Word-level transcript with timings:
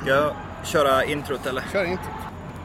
Ska 0.00 0.10
jag 0.10 0.32
köra 0.64 1.04
introt 1.04 1.46
eller? 1.46 1.62
Kör 1.72 1.84
inte. 1.84 2.02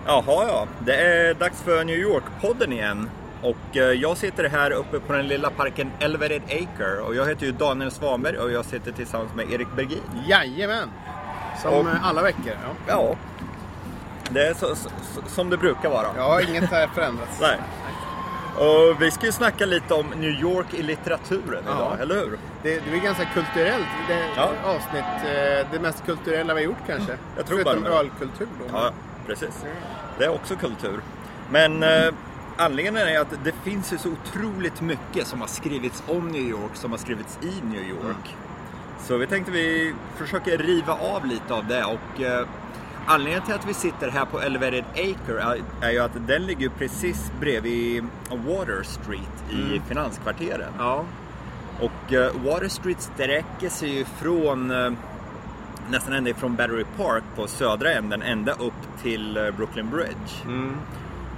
Jaha 0.05 0.23
ja, 0.47 0.67
det 0.79 0.95
är 0.95 1.33
dags 1.33 1.61
för 1.61 1.83
New 1.83 1.95
York-podden 1.99 2.71
igen. 2.73 3.09
Och 3.41 3.77
eh, 3.77 3.83
jag 3.83 4.17
sitter 4.17 4.49
här 4.49 4.71
uppe 4.71 4.99
på 4.99 5.13
den 5.13 5.27
lilla 5.27 5.49
parken 5.49 5.91
Elevated 5.99 6.41
Acre 6.45 6.99
och 7.01 7.15
jag 7.15 7.25
heter 7.25 7.45
ju 7.45 7.51
Daniel 7.51 7.91
Svanberg 7.91 8.37
och 8.37 8.51
jag 8.51 8.65
sitter 8.65 8.91
tillsammans 8.91 9.33
med 9.35 9.51
Erik 9.53 9.67
Bergin. 9.75 10.01
Jajamän! 10.27 10.89
Som 11.61 11.73
Och- 11.73 11.85
alla 12.03 12.21
veckor. 12.21 12.51
Ja. 12.63 12.69
Ja, 12.87 13.15
det 14.33 14.47
är 14.47 14.53
så, 14.53 14.75
så, 14.75 14.89
som 15.27 15.49
det 15.49 15.57
brukar 15.57 15.89
vara. 15.89 16.07
ja, 16.17 16.41
inget 16.41 16.69
har 16.71 16.87
förändrats. 16.87 17.39
Nej. 17.41 17.57
Och 18.57 19.01
vi 19.01 19.11
ska 19.11 19.25
ju 19.25 19.31
snacka 19.31 19.65
lite 19.65 19.93
om 19.93 20.07
New 20.07 20.29
York 20.41 20.73
i 20.73 20.83
litteraturen 20.83 21.63
Ja. 21.67 21.71
idag, 21.75 21.97
eller 22.01 22.15
hur? 22.15 22.37
Det, 22.63 22.79
det 22.91 22.97
är 22.97 23.01
ganska 23.01 23.25
kulturellt. 23.25 23.87
Det 24.07 24.25
Ja. 24.35 24.49
avsnitt, 24.65 25.03
eh, 25.25 25.67
det 25.71 25.79
mest 25.81 26.05
kulturella 26.05 26.53
vi 26.53 26.59
har 26.61 26.65
gjort 26.65 26.87
kanske. 26.87 27.17
Jag 27.37 27.45
tror 27.45 27.57
Förutom 27.63 27.83
bara 27.83 27.93
ölkultur 27.93 28.47
då. 28.59 28.65
Ja, 28.77 28.91
precis. 29.27 29.65
Det 30.17 30.25
är 30.25 30.29
också 30.29 30.55
kultur. 30.55 30.99
Men 31.49 31.83
eh, 31.83 32.13
anledningen 32.57 33.07
är 33.07 33.19
att 33.19 33.33
det 33.43 33.53
finns 33.63 33.93
ju 33.93 33.97
så 33.97 34.09
otroligt 34.09 34.81
mycket 34.81 35.27
som 35.27 35.41
har 35.41 35.47
skrivits 35.47 36.03
om 36.07 36.27
New 36.27 36.41
York, 36.49 36.71
som 36.73 36.91
har 36.91 36.97
skrivits 36.97 37.39
i 37.41 37.65
New 37.65 37.83
York. 37.89 38.35
Så 39.03 39.17
vi 39.17 39.27
tänkte 39.27 39.51
vi 39.51 39.93
försöker 40.17 40.57
riva 40.57 40.93
av 40.93 41.25
lite 41.25 41.53
av 41.53 41.67
det 41.67 41.83
och 41.83 42.21
eh, 42.21 42.47
anledningen 43.11 43.45
till 43.45 43.53
att 43.53 43.67
vi 43.67 43.73
sitter 43.73 44.09
här 44.09 44.25
på 44.25 44.41
Elevated 44.41 44.83
Acre 44.93 45.57
är, 45.81 45.91
ju 45.91 45.99
att 45.99 46.27
den 46.27 46.45
ligger 46.45 46.69
precis 46.69 47.31
bredvid 47.39 48.03
Water 48.29 48.83
Street 48.83 49.43
i 49.51 49.81
finanskvarteren. 49.87 50.73
Ja. 50.77 51.05
Och 51.79 52.13
eh, 52.13 52.31
Water 52.45 52.67
Street 52.67 53.01
sträcker 53.01 53.69
sig 53.69 53.89
ju 53.89 54.05
från 54.05 54.71
eh, 54.71 54.91
nästan 55.89 56.13
ända 56.13 56.29
ifrån 56.29 56.55
Battery 56.55 56.85
Park 56.97 57.23
på 57.35 57.47
södra 57.47 57.91
änden 57.91 58.21
ända 58.21 58.51
upp 58.51 59.01
till 59.01 59.37
eh, 59.37 59.51
Brooklyn 59.51 59.89
Bridge. 59.89 60.43
Mm. 60.45 60.75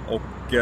Och 0.08 0.54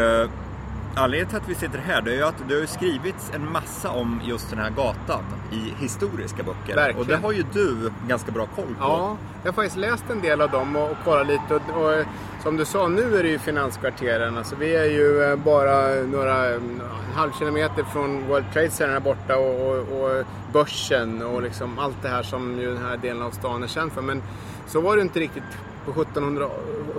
anledningen 0.95 1.27
till 1.27 1.37
att 1.37 1.49
vi 1.49 1.55
sitter 1.55 1.79
här 1.79 2.01
det 2.01 2.11
är 2.11 2.15
ju 2.15 2.23
att 2.23 2.43
det 2.47 2.55
har 2.55 2.65
skrivits 2.65 3.31
en 3.33 3.51
massa 3.51 3.89
om 3.89 4.21
just 4.23 4.49
den 4.49 4.59
här 4.59 4.69
gatan 4.69 5.23
i 5.51 5.83
historiska 5.83 6.43
böcker. 6.43 6.75
Verkligen. 6.75 6.99
Och 6.99 7.07
det 7.07 7.15
har 7.15 7.31
ju 7.31 7.43
du 7.53 7.91
ganska 8.07 8.31
bra 8.31 8.45
koll 8.45 8.65
på. 8.65 8.73
Ja, 8.79 9.17
jag 9.43 9.51
har 9.51 9.53
faktiskt 9.53 9.77
läst 9.77 10.03
en 10.09 10.21
del 10.21 10.41
av 10.41 10.51
dem 10.51 10.75
och, 10.75 10.91
och 10.91 10.97
kollat 11.05 11.27
lite. 11.27 11.55
Och, 11.55 11.83
och, 11.83 12.05
som 12.43 12.57
du 12.57 12.65
sa, 12.65 12.87
nu 12.87 13.17
är 13.17 13.23
det 13.23 13.29
ju 13.29 13.39
finanskvarteren. 13.39 14.37
Alltså, 14.37 14.55
vi 14.55 14.75
är 14.75 14.85
ju 14.85 15.23
eh, 15.23 15.35
bara 15.35 16.03
några, 16.03 16.49
en 16.55 16.81
halv 17.15 17.31
kilometer 17.39 17.83
från 17.83 18.27
World 18.27 18.45
Trade 18.53 18.69
Center 18.69 18.93
här 18.93 18.99
borta 18.99 19.37
och, 19.37 19.69
och, 19.69 20.01
och 20.01 20.25
börsen 20.53 21.21
och 21.21 21.41
liksom 21.41 21.79
allt 21.79 22.01
det 22.01 22.09
här 22.09 22.23
som 22.23 22.59
ju 22.59 22.73
den 22.73 22.83
här 22.83 22.97
delen 22.97 23.21
av 23.21 23.31
stan 23.31 23.63
är 23.63 23.67
känd 23.67 23.91
för. 23.91 24.01
Men 24.01 24.23
så 24.67 24.81
var 24.81 24.95
det 24.95 25.01
inte 25.01 25.19
riktigt 25.19 25.43
på 25.85 26.01
1700 26.01 26.49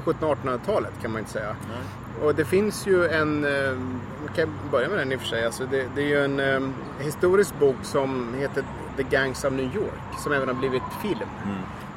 1700-1800-talet 0.05 0.93
kan 1.03 1.13
man 1.13 1.19
inte 1.19 1.33
säga. 1.33 1.57
Och 2.23 2.35
det 2.35 2.45
finns 2.45 2.87
ju 2.87 3.07
en, 3.09 3.45
eh, 3.45 3.73
man 4.25 4.35
kan 4.35 4.49
börja 4.71 4.89
med 4.89 4.99
den 4.99 5.13
i 5.13 5.17
och 5.17 5.21
för 5.21 5.27
sig, 5.29 5.45
alltså 5.47 5.67
det, 5.71 5.85
det 5.95 6.03
är 6.03 6.07
ju 6.07 6.25
en 6.25 6.41
eh, 6.41 6.61
historisk 7.05 7.55
bok 7.61 7.77
som 7.83 8.35
heter 8.39 8.65
The 8.97 9.03
Gangs 9.03 9.45
of 9.45 9.53
New 9.53 9.77
York 9.77 10.19
som 10.23 10.33
även 10.33 10.49
har 10.49 10.55
blivit 10.55 10.83
film. 11.03 11.29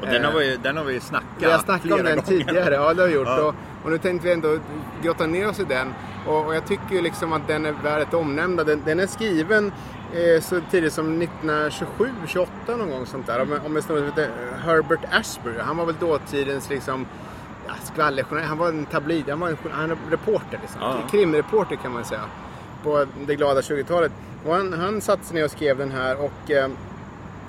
Och 0.01 0.07
den 0.07 0.23
har 0.25 0.31
vi, 0.39 0.51
ju- 0.51 0.57
den 0.57 0.77
har 0.77 0.83
vi 0.83 0.93
ju 0.93 0.99
snackat 0.99 1.27
Vi 1.37 1.45
har 1.45 1.57
snackat 1.59 1.91
om 1.91 1.97
flera 1.97 2.03
den 2.03 2.15
gånger. 2.15 2.27
tidigare, 2.27 2.73
ja 2.75 2.93
det 2.93 3.01
har 3.01 3.07
vi 3.09 3.15
gjort. 3.15 3.27
Ja. 3.27 3.41
Och, 3.43 3.55
och 3.83 3.91
nu 3.91 3.97
tänkte 3.97 4.27
vi 4.27 4.33
ändå 4.33 4.57
grotta 5.03 5.25
ner 5.25 5.49
oss 5.49 5.59
i 5.59 5.63
den. 5.63 5.93
Och, 6.27 6.45
och 6.45 6.55
jag 6.55 6.65
tycker 6.65 6.95
ju 6.95 7.02
liksom 7.02 7.33
att 7.33 7.47
den 7.47 7.65
är 7.65 7.71
värd 7.83 8.02
ett 8.02 8.13
omnämnda. 8.13 8.63
Den, 8.63 8.81
den 8.85 8.99
är 8.99 9.07
skriven 9.07 9.71
eh, 10.13 10.41
så 10.41 10.61
tidigt 10.71 10.93
som 10.93 11.21
1927, 11.21 12.09
28 12.27 12.52
någon 12.67 12.89
gång 12.89 13.05
sånt 13.05 13.27
där. 13.27 13.42
Om, 13.42 13.53
om 13.65 13.75
en 13.75 13.81
snubbe 13.81 13.99
som 14.02 14.05
heter 14.09 14.30
Herbert 14.65 14.99
Ashbury. 15.11 15.59
Han 15.59 15.77
var 15.77 15.86
väl 15.86 15.95
dåtidens 15.99 16.69
liksom 16.69 17.05
skvallerjournalist. 17.83 18.50
Han 18.50 18.58
var 18.58 18.67
en 18.67 18.86
tabloid, 18.86 19.30
han 19.30 19.39
var 19.39 19.50
en, 19.50 19.58
han 19.72 19.89
var 19.89 19.95
en 19.95 20.11
reporter 20.11 20.60
liksom. 20.61 20.82
Ja. 20.82 20.98
Krimreporter 21.11 21.76
kan 21.76 21.92
man 21.92 22.05
säga. 22.05 22.22
På 22.83 23.05
det 23.28 23.36
glada 23.36 23.61
20-talet. 23.61 24.11
Och 24.45 24.55
han, 24.55 24.73
han 24.73 25.02
satte 25.02 25.23
sig 25.26 25.36
ner 25.36 25.45
och 25.45 25.52
skrev 25.52 25.78
den 25.78 25.92
här 25.92 26.17
och 26.22 26.52
eh, 26.52 26.70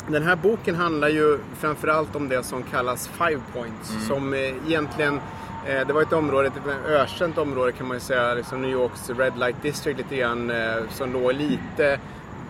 den 0.09 0.23
här 0.23 0.37
boken 0.37 0.75
handlar 0.75 1.09
ju 1.09 1.39
framförallt 1.59 2.17
om 2.17 2.29
det 2.29 2.43
som 2.43 2.63
kallas 2.63 3.09
Five 3.09 3.41
Points. 3.55 4.07
Som 4.07 4.35
eh, 4.35 4.41
egentligen, 4.41 5.21
eh, 5.67 5.87
det 5.87 5.93
var 5.93 6.03
ett 6.03 6.13
område, 6.13 6.49
ett 6.49 6.89
ökänt 6.89 7.39
område 7.39 7.73
kan 7.73 7.87
man 7.87 7.97
ju 7.97 8.01
säga, 8.01 8.35
liksom 8.35 8.63
New 8.63 8.71
Yorks 8.71 9.11
Red 9.11 9.39
Light 9.39 9.63
District 9.63 9.99
lite 9.99 10.17
grann, 10.17 10.51
eh, 10.51 10.77
som 10.91 11.13
låg 11.13 11.33
lite 11.33 11.99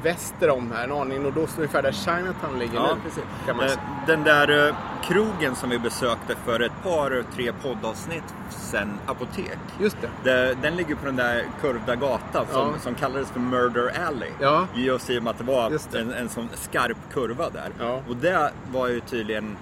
väster 0.02 0.50
om 0.50 0.72
här, 0.72 0.84
en 0.84 0.92
aning 0.92 1.22
nordost, 1.22 1.54
ungefär 1.58 1.82
där 1.82 1.92
Chinatown 1.92 2.58
ligger 2.58 2.74
Ja, 2.74 2.94
nu. 2.94 3.00
precis. 3.02 3.72
Eh. 3.74 3.78
Den 4.06 4.24
där 4.24 4.68
eh, 4.68 4.74
krogen 5.02 5.56
som 5.56 5.70
vi 5.70 5.78
besökte 5.78 6.34
för 6.44 6.60
ett 6.60 6.82
par, 6.82 7.24
tre 7.34 7.52
poddavsnitt 7.52 8.34
sen, 8.50 8.98
Apotek. 9.06 9.58
Just 9.80 9.96
det. 10.24 10.54
Den 10.62 10.76
ligger 10.76 10.94
på 10.94 11.06
den 11.06 11.16
där 11.16 11.44
kurvda 11.60 11.94
gatan 11.96 12.46
som, 12.52 12.68
Ja. 12.74 12.78
som 12.80 12.94
kallades 12.94 13.30
för 13.30 13.40
Murder 13.40 13.92
Alley. 14.06 14.30
Ja. 14.40 14.66
Just 14.74 15.10
i 15.10 15.18
och 15.18 15.22
med 15.22 15.30
att 15.30 15.38
det 15.38 15.44
var 15.44 15.70
det. 15.92 15.98
En, 15.98 16.12
en 16.12 16.28
sån 16.28 16.48
skarp 16.54 16.96
kurva 17.12 17.50
där. 17.50 17.70
Ja. 17.80 18.00
Och 18.08 18.16
det 18.16 18.50
var 18.72 18.88
ju 18.88 19.00
tydligen 19.00 19.56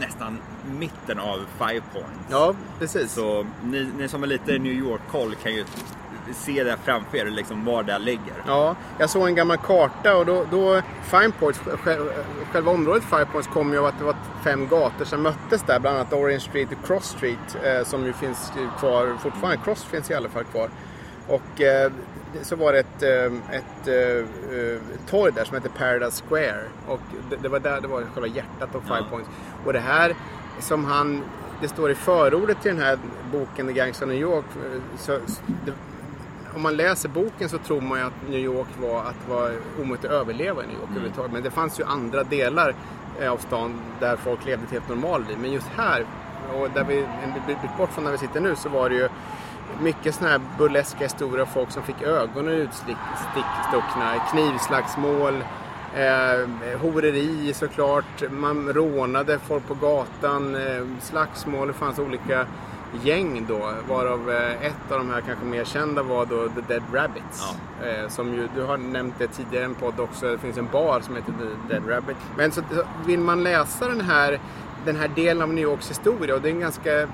nästan 0.00 0.38
mitten 0.78 1.18
av 1.18 1.38
Five 1.58 1.82
Points. 1.92 2.10
Ja, 2.30 2.54
precis. 2.78 3.12
Så 3.12 3.46
ni, 3.62 3.90
ni 3.98 4.08
som 4.08 4.22
är 4.22 4.26
lite 4.26 4.58
New 4.58 4.72
York-koll 4.72 5.34
kan 5.42 5.54
ju 5.54 5.64
se 6.32 6.64
det 6.64 6.76
framför 6.84 7.18
er, 7.18 7.24
liksom 7.24 7.64
var 7.64 7.82
det 7.82 7.98
ligger. 7.98 8.34
Ja, 8.46 8.76
jag 8.98 9.10
såg 9.10 9.28
en 9.28 9.34
gammal 9.34 9.56
karta 9.56 10.16
och 10.16 10.26
då, 10.26 10.44
då 10.50 10.82
Fine 11.02 11.32
Points, 11.32 11.60
själva, 12.52 12.70
området 12.70 13.02
Fine 13.04 13.26
Points 13.32 13.48
kom 13.48 13.72
ju 13.72 13.78
av 13.78 13.84
att 13.84 13.98
det 13.98 14.04
var 14.04 14.16
fem 14.44 14.68
gator 14.68 15.04
som 15.04 15.22
möttes 15.22 15.62
där, 15.62 15.80
bland 15.80 15.96
annat 15.96 16.12
Orange 16.12 16.40
Street 16.40 16.68
och 16.72 16.86
Cross 16.86 17.04
Street 17.04 17.56
eh, 17.62 17.84
som 17.84 18.06
ju 18.06 18.12
finns 18.12 18.52
kvar 18.78 19.16
fortfarande. 19.22 19.58
Cross 19.64 19.84
finns 19.84 20.10
i 20.10 20.14
alla 20.14 20.28
fall 20.28 20.44
kvar. 20.44 20.68
Och 21.28 21.60
eh, 21.60 21.92
så 22.42 22.56
var 22.56 22.72
det 22.72 22.78
ett, 22.78 23.02
eh, 23.02 23.56
ett 23.56 23.88
eh, 23.88 24.58
eh, 24.58 24.80
torg 25.06 25.32
där 25.32 25.44
som 25.44 25.56
heter 25.56 25.68
Paradise 25.68 26.22
Square 26.28 26.60
och 26.88 27.00
det, 27.30 27.36
det 27.36 27.48
var 27.48 27.60
där 27.60 27.80
det 27.80 27.88
var 27.88 28.02
själva 28.14 28.26
hjärtat 28.26 28.74
av 28.74 28.80
Five 28.80 28.98
Ja. 28.98 29.04
Points. 29.10 29.30
Och 29.64 29.72
det 29.72 29.80
här 29.80 30.14
som 30.60 30.84
han, 30.84 31.22
det 31.60 31.68
står 31.68 31.90
i 31.90 31.94
förordet 31.94 32.62
till 32.62 32.74
den 32.74 32.84
här 32.84 32.98
boken 33.32 33.66
The 33.66 33.72
Gangs 33.72 34.02
of 34.02 34.08
New 34.08 34.20
York, 34.20 34.44
så, 34.98 35.18
det, 35.64 35.72
om 36.56 36.62
man 36.62 36.76
läser 36.76 37.08
boken 37.08 37.48
så 37.48 37.58
tror 37.58 37.80
man 37.80 37.98
ju 37.98 38.04
att 38.04 38.28
New 38.28 38.40
York 38.40 38.68
var 38.80 39.00
att 39.00 39.28
var 39.28 39.52
omöjligt 39.80 40.04
att 40.04 40.10
överleva 40.10 40.64
i 40.64 40.66
New 40.66 40.76
York 40.76 40.90
överhuvudtaget. 40.90 41.32
Men 41.32 41.42
det 41.42 41.50
fanns 41.50 41.80
ju 41.80 41.84
andra 41.84 42.24
delar 42.24 42.74
eh, 43.20 43.32
av 43.32 43.36
stan 43.36 43.80
där 44.00 44.16
folk 44.16 44.46
levde 44.46 44.64
ett 44.64 44.72
helt 44.72 44.88
normalt 44.88 45.28
liv. 45.28 45.38
Men 45.40 45.52
just 45.52 45.68
här, 45.76 46.06
och 46.54 46.70
där 46.70 46.84
vi, 46.84 46.98
en 46.98 47.32
bit 47.46 47.76
bort 47.78 47.92
från 47.92 48.04
där 48.04 48.12
vi 48.12 48.18
sitter 48.18 48.40
nu, 48.40 48.56
så 48.56 48.68
var 48.68 48.88
det 48.88 48.94
ju 48.94 49.08
mycket 49.80 50.14
sådana 50.14 50.32
här 50.32 50.40
burleska 50.58 50.98
historier 50.98 51.42
av 51.42 51.46
folk 51.46 51.70
som 51.70 51.82
fick 51.82 52.02
ögonen 52.02 52.54
utstuckna, 52.54 54.14
knivslagsmål, 54.30 55.44
eh, 55.94 56.78
horeri 56.80 57.52
såklart, 57.54 58.30
man 58.30 58.72
rånade 58.72 59.38
folk 59.38 59.68
på 59.68 59.74
gatan, 59.74 60.54
eh, 60.54 60.82
slagsmål, 61.00 61.68
det 61.68 61.74
fanns 61.74 61.98
olika 61.98 62.46
gäng 63.02 63.46
då, 63.48 63.72
varav 63.88 64.30
eh, 64.30 64.66
ett 64.66 64.92
av 64.92 64.98
de 64.98 65.10
här 65.10 65.20
kanske 65.20 65.44
mer 65.44 65.64
kända 65.64 66.02
var 66.02 66.26
då 66.26 66.48
The 66.48 66.60
Dead 66.68 66.82
Rabbits. 66.92 67.44
Eh, 67.82 68.08
som 68.08 68.34
ju, 68.34 68.48
du 68.56 68.62
har 68.62 68.76
nämnt 68.76 69.14
det 69.18 69.26
tidigare 69.26 69.64
i 69.64 69.66
en 69.66 69.74
podd 69.74 70.00
också, 70.00 70.30
det 70.30 70.38
finns 70.38 70.58
en 70.58 70.68
bar 70.72 71.00
som 71.00 71.16
heter 71.16 71.32
The 71.32 71.74
Dead 71.74 71.88
Rabbit. 71.88 72.16
Men 72.36 72.52
så, 72.52 72.62
vill 73.06 73.20
man 73.20 73.42
läsa 73.42 73.88
den 73.88 74.00
här, 74.00 74.38
den 74.84 74.96
här 74.96 75.08
delen 75.08 75.42
av 75.42 75.48
New 75.48 75.64
Yorks 75.64 75.90
historia 75.90 76.34
och 76.34 76.42
det 76.42 76.48
är 76.48 76.52
en 76.52 76.60
ganska 76.60 77.02
eh, 77.02 77.08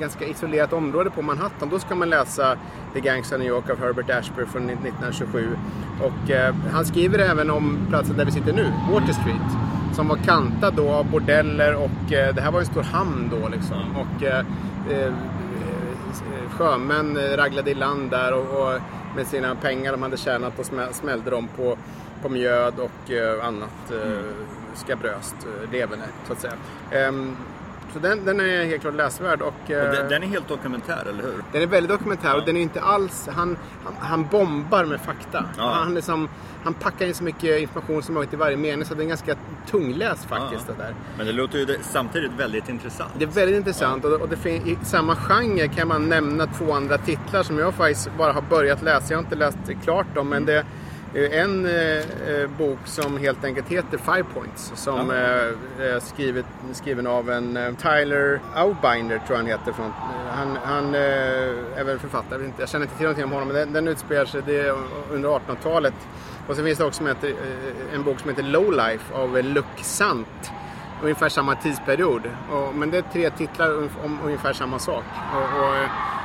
ganska 0.00 0.26
isolerat 0.26 0.72
område 0.72 1.10
på 1.10 1.22
Manhattan. 1.22 1.68
Då 1.68 1.78
ska 1.78 1.94
man 1.94 2.10
läsa 2.10 2.56
The 2.94 3.00
Gangs 3.00 3.32
of 3.32 3.38
New 3.38 3.48
York 3.48 3.70
av 3.70 3.78
Herbert 3.78 4.10
Ashbury 4.10 4.46
från 4.46 4.70
1927. 4.70 5.56
Och 6.00 6.30
eh, 6.30 6.54
han 6.72 6.84
skriver 6.84 7.18
även 7.18 7.50
om 7.50 7.78
platsen 7.88 8.16
där 8.16 8.24
vi 8.24 8.32
sitter 8.32 8.52
nu, 8.52 8.72
Water 8.90 9.12
Street. 9.12 9.71
Som 9.92 10.08
var 10.08 10.16
kantad 10.16 10.74
då 10.74 10.90
av 10.90 11.10
bordeller 11.10 11.74
och 11.74 12.12
eh, 12.12 12.34
det 12.34 12.40
här 12.40 12.50
var 12.50 12.60
en 12.60 12.66
stor 12.66 12.82
hamn 12.82 13.30
då 13.40 13.48
liksom. 13.48 13.96
Och 13.96 14.22
eh, 14.22 14.44
eh, 14.90 15.12
sjömän 16.50 17.16
eh, 17.16 17.36
raglade 17.36 17.70
i 17.70 17.74
land 17.74 18.10
där 18.10 18.32
och, 18.34 18.60
och 18.74 18.80
med 19.16 19.26
sina 19.26 19.54
pengar 19.54 19.92
de 19.92 20.02
hade 20.02 20.16
tjänat 20.16 20.58
och 20.58 20.64
smä- 20.64 20.92
smällde 20.92 21.30
dem 21.30 21.48
på, 21.56 21.76
på 22.22 22.28
mjöd 22.28 22.74
och 22.78 23.10
eh, 23.12 23.46
annat 23.46 23.90
eh, 23.90 24.18
skabröst 24.74 25.36
eh, 25.64 25.70
leverne 25.72 26.04
så 26.26 26.32
att 26.32 26.40
säga. 26.40 26.54
Så 27.92 27.98
den, 27.98 28.24
den 28.24 28.40
är 28.40 28.64
helt 28.64 28.80
klart 28.82 28.94
läsvärd. 28.94 29.42
Och, 29.42 29.54
Och 29.64 29.70
eh, 29.70 29.92
den, 29.92 30.08
den 30.08 30.22
är 30.22 30.26
helt 30.26 30.48
dokumentär, 30.48 31.06
eller 31.08 31.22
hur? 31.22 31.44
den 31.52 31.62
är 31.62 31.66
väldigt 31.66 31.90
dokumentär 31.90 32.36
och 32.36 32.44
den 32.46 32.56
är 32.56 32.60
inte 32.60 32.80
alls... 32.80 33.28
Han, 33.32 33.56
han, 33.84 33.94
han 34.00 34.26
bombar 34.30 34.84
med 34.84 35.00
fakta. 35.00 35.44
Ja. 35.58 35.70
Han, 35.70 35.94
liksom, 35.94 36.28
han 36.64 36.74
packar 36.74 37.06
in 37.06 37.14
så 37.14 37.24
mycket 37.24 37.60
information 37.60 38.02
som 38.02 38.14
möjligt 38.14 38.32
i 38.32 38.36
varje 38.36 38.56
mening 38.56 38.84
så 38.84 38.94
det 38.94 39.02
är 39.04 39.06
ganska 39.08 39.34
tungläst 39.70 40.24
faktiskt. 40.24 40.64
Ja. 40.68 40.74
Det 40.76 40.82
där. 40.82 40.94
Men 41.16 41.26
det 41.26 41.32
låter 41.32 41.58
ju 41.58 41.64
det, 41.64 41.76
samtidigt 41.82 42.30
väldigt 42.38 42.68
intressant. 42.68 43.10
Det 43.18 43.24
är 43.24 43.28
väldigt 43.28 43.56
intressant 43.56 44.04
och, 44.04 44.12
och 44.20 44.28
det 44.28 44.36
fin- 44.36 44.66
i 44.66 44.78
samma 44.84 45.16
genre 45.16 45.68
kan 45.68 45.88
man 45.88 46.08
nämna 46.08 46.46
två 46.46 46.72
andra 46.72 46.98
titlar 46.98 47.42
som 47.42 47.58
jag 47.58 47.74
faktiskt 47.74 48.10
bara 48.18 48.32
har 48.32 48.42
börjat 48.42 48.82
läsa. 48.82 49.06
Jag 49.12 49.18
har 49.18 49.22
inte 49.24 49.36
läst 49.36 49.58
klart 49.84 50.06
dem 50.14 50.28
men 50.28 50.44
det 50.44 50.52
är 50.54 50.64
en 51.14 51.66
eh, 51.66 51.98
eh, 52.28 52.50
bok 52.58 52.78
som 52.84 53.18
helt 53.18 53.44
enkelt 53.44 53.68
heter 53.68 53.98
Five 53.98 54.24
Points 54.34 54.72
som 54.74 55.10
Ja. 55.10 55.14
eh, 55.14 55.94
är 55.94 56.00
skrivet, 56.00 56.46
skriven 56.72 57.06
av 57.06 57.30
en 57.30 57.56
eh, 57.56 57.74
Tyler 57.74 58.40
Aubinder 58.54 59.18
tror 59.18 59.28
jag 59.28 59.36
han 59.36 59.46
heter. 59.46 59.72
Från, 59.72 59.86
eh, 59.86 59.92
han 60.34 60.58
han 60.64 60.94
eh, 60.94 61.00
är 61.80 61.84
väl 61.84 61.98
författare, 61.98 62.50
jag, 62.58 62.68
känner 62.68 62.84
inte 62.84 62.96
till 62.96 63.04
någonting 63.04 63.24
om 63.24 63.32
honom 63.32 63.48
men 63.48 63.56
den, 63.56 63.72
den 63.72 63.88
utspelar 63.88 64.24
sig 64.24 64.42
det 64.46 64.74
under 65.10 65.28
1800-talet. 65.28 65.94
Och 66.48 66.56
sen 66.56 66.64
finns 66.64 66.78
det 66.78 66.84
också 66.84 66.98
som 66.98 67.06
heter, 67.06 67.34
en 67.94 68.02
bok 68.02 68.20
som 68.20 68.30
heter 68.30 68.42
Low 68.42 68.72
Life 68.72 69.14
av 69.14 69.38
eh, 69.38 69.44
Luc 69.44 69.64
Sant 69.82 70.52
ungefär 71.02 71.28
samma 71.28 71.54
tidsperiod. 71.54 72.22
Och, 72.50 72.74
men 72.74 72.90
det 72.90 72.98
är 72.98 73.02
tre 73.12 73.30
titlar 73.30 73.78
om, 73.78 73.88
om 74.04 74.18
ungefär 74.24 74.52
samma 74.52 74.78
sak. 74.78 75.04
Och, 75.34 75.60
och, 75.62 75.74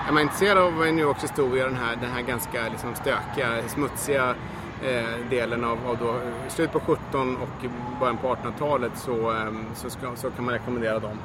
är 0.07 0.12
man 0.12 0.24
intresserad 0.24 0.57
av 0.57 0.74
New 0.74 1.00
Yorks 1.00 1.24
historia, 1.24 1.63
den 1.63 1.75
här, 1.75 1.95
den 1.95 2.12
här 2.12 2.22
ganska 2.22 2.69
liksom, 2.69 2.95
stökiga, 2.95 3.68
smutsiga 3.68 4.36
eh, 4.84 5.30
delen 5.30 5.64
av, 5.64 5.78
av 5.88 5.98
då, 6.00 6.16
slutet 6.50 6.74
på 6.74 6.80
17 6.80 7.38
och 7.38 7.70
början 8.00 8.18
på 8.18 8.28
1800-talet 8.36 8.92
så, 8.96 9.32
eh, 9.32 9.52
så, 9.76 9.90
ska, 9.90 10.16
så 10.16 10.30
kan 10.30 10.46
man 10.46 10.54
rekommendera 10.54 11.00
dem. 11.00 11.18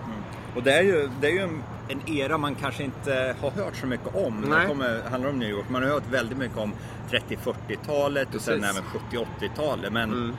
Och 0.56 0.62
det 0.62 0.72
är 0.72 0.82
ju, 0.82 1.08
det 1.20 1.26
är 1.26 1.30
ju 1.32 1.38
en, 1.38 1.62
en 1.88 2.00
era 2.08 2.38
man 2.38 2.54
kanske 2.54 2.82
inte 2.82 3.34
har 3.40 3.50
hört 3.50 3.76
så 3.76 3.86
mycket 3.86 4.14
om 4.14 4.40
när 4.40 4.60
det 4.60 4.66
kommer, 4.66 5.02
handlar 5.10 5.30
om 5.30 5.38
New 5.38 5.50
York. 5.50 5.64
Man 5.68 5.82
har 5.82 5.90
hört 5.90 6.02
väldigt 6.10 6.38
mycket 6.38 6.58
om 6.58 6.72
30-40-talet 7.10 8.34
och 8.34 8.40
sen 8.40 8.60
Precis. 8.60 8.76
även 9.10 9.24
70-80-talet. 9.40 9.92
Men 9.92 10.12
Mm. 10.12 10.32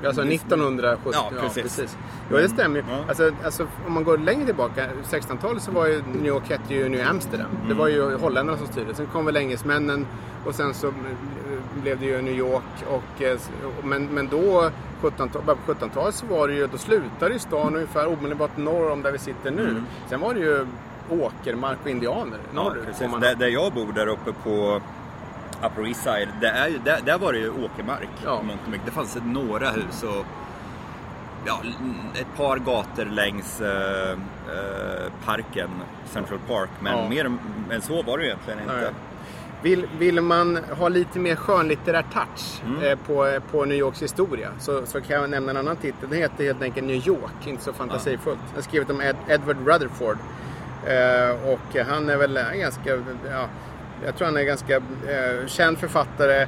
det, 0.00 0.06
Alltså 0.06 0.22
1970. 0.22 1.10
Ja, 1.12 1.30
precis. 1.40 1.96
Ja, 2.30 2.36
det 2.36 2.48
stämmer 2.48 2.76
ju. 2.76 2.84
Ja. 2.90 2.98
Alltså, 3.08 3.30
alltså, 3.44 3.66
om 3.86 3.92
man 3.92 4.04
går 4.04 4.18
längre 4.18 4.46
tillbaka, 4.46 4.86
1600-talet 5.10 5.62
så 5.62 5.70
var 5.70 5.86
ju 5.86 6.02
New 6.12 6.26
York 6.26 6.50
hette 6.50 6.74
ju 6.74 6.88
New 6.88 7.08
Amsterdam. 7.08 7.46
Det 7.60 7.64
Mm. 7.64 7.78
var 7.78 7.88
ju 7.88 8.16
holländarna 8.16 8.58
som 8.58 8.66
styrde. 8.66 8.94
Sen 8.94 9.06
kom 9.06 9.24
väl 9.24 9.36
engelsmännen 9.36 10.06
och 10.46 10.54
sen 10.54 10.74
så 10.74 10.92
blev 11.82 12.00
det 12.00 12.06
ju 12.06 12.22
New 12.22 12.34
York. 12.34 12.62
Och, 12.90 13.22
eh, 13.22 13.38
och- 13.78 13.84
men, 13.84 14.06
men 14.06 14.28
då, 14.28 14.70
1700 15.02 15.40
början 15.46 15.58
på 15.66 15.72
1700-talet 15.72 16.14
så 16.14 16.26
var 16.26 16.48
det 16.48 16.54
ju, 16.54 16.66
då 16.66 16.78
slutade 16.78 17.32
ju 17.32 17.38
stan 17.38 17.74
ungefär 17.74 18.06
omedelbart 18.06 18.56
norr 18.56 18.90
om 18.90 19.02
där 19.02 19.12
vi 19.12 19.18
sitter 19.18 19.50
nu. 19.50 19.68
Mm. 19.68 19.86
Sen 20.08 20.20
var 20.20 20.34
det 20.34 20.40
ju 20.40 20.66
åkermark 21.10 21.78
och 21.82 21.90
indianer 21.90 22.38
Ja, 22.54 22.62
norrut. 22.62 23.10
man- 23.10 23.20
Där, 23.20 23.34
där 23.34 23.48
jag 23.48 23.72
bor 23.72 23.92
där 23.92 24.06
uppe 24.06 24.32
på 24.32 24.80
Upper 25.66 25.86
East 25.88 26.02
Side, 26.02 26.28
det 26.40 26.48
är 26.48 26.68
ju, 26.68 26.78
där, 26.78 26.98
där 27.04 27.18
var 27.18 27.32
det 27.32 27.38
ju 27.38 27.50
åkermark. 27.50 28.08
Ja. 28.24 28.42
Det 28.84 28.90
fanns 28.90 29.18
några 29.24 29.70
hus 29.70 30.02
och 30.02 30.26
ja, 31.46 31.60
ett 32.14 32.36
par 32.36 32.56
gator 32.58 33.04
längs 33.04 33.60
eh, 33.60 34.10
eh, 34.10 35.12
parken, 35.24 35.70
Central 36.06 36.38
Park. 36.48 36.70
Men 36.80 36.98
Ja. 36.98 37.08
mer 37.08 37.24
än 37.70 37.82
så 37.82 38.02
var 38.02 38.18
det 38.18 38.24
ju 38.24 38.30
egentligen 38.30 38.58
inte. 38.60 38.74
Nej. 38.74 38.90
Vill, 39.64 39.86
vill 39.98 40.20
man 40.20 40.58
ha 40.78 40.88
lite 40.88 41.18
mer 41.18 41.36
skönlitterär 41.36 42.02
touch 42.12 42.62
Mm. 42.66 42.82
eh, 42.82 42.98
på, 43.06 43.40
på 43.50 43.64
New 43.64 43.78
Yorks 43.78 44.02
historia 44.02 44.48
så, 44.58 44.86
så 44.86 45.00
kan 45.00 45.20
jag 45.20 45.30
nämna 45.30 45.50
en 45.50 45.56
annan 45.56 45.76
titel. 45.76 46.08
Den 46.10 46.18
heter 46.18 46.44
helt 46.44 46.62
enkelt 46.62 46.86
New 46.86 47.06
York, 47.08 47.46
inte 47.46 47.62
så 47.64 47.72
fantasifullt. 47.72 48.38
Den 48.50 48.58
är 48.58 48.62
skrivet 48.62 48.90
om 48.90 49.00
Ed, 49.00 49.16
Edward 49.28 49.56
Rutherford. 49.66 50.16
Eh, 50.86 51.52
och 51.52 51.86
han 51.88 52.08
är 52.08 52.16
väl 52.16 52.38
ganska, 52.54 52.90
ja, 53.30 53.46
jag 54.04 54.16
tror 54.16 54.26
han 54.26 54.36
är 54.36 54.42
ganska 54.42 54.76
eh, 54.76 55.46
känd 55.46 55.78
författare. 55.78 56.46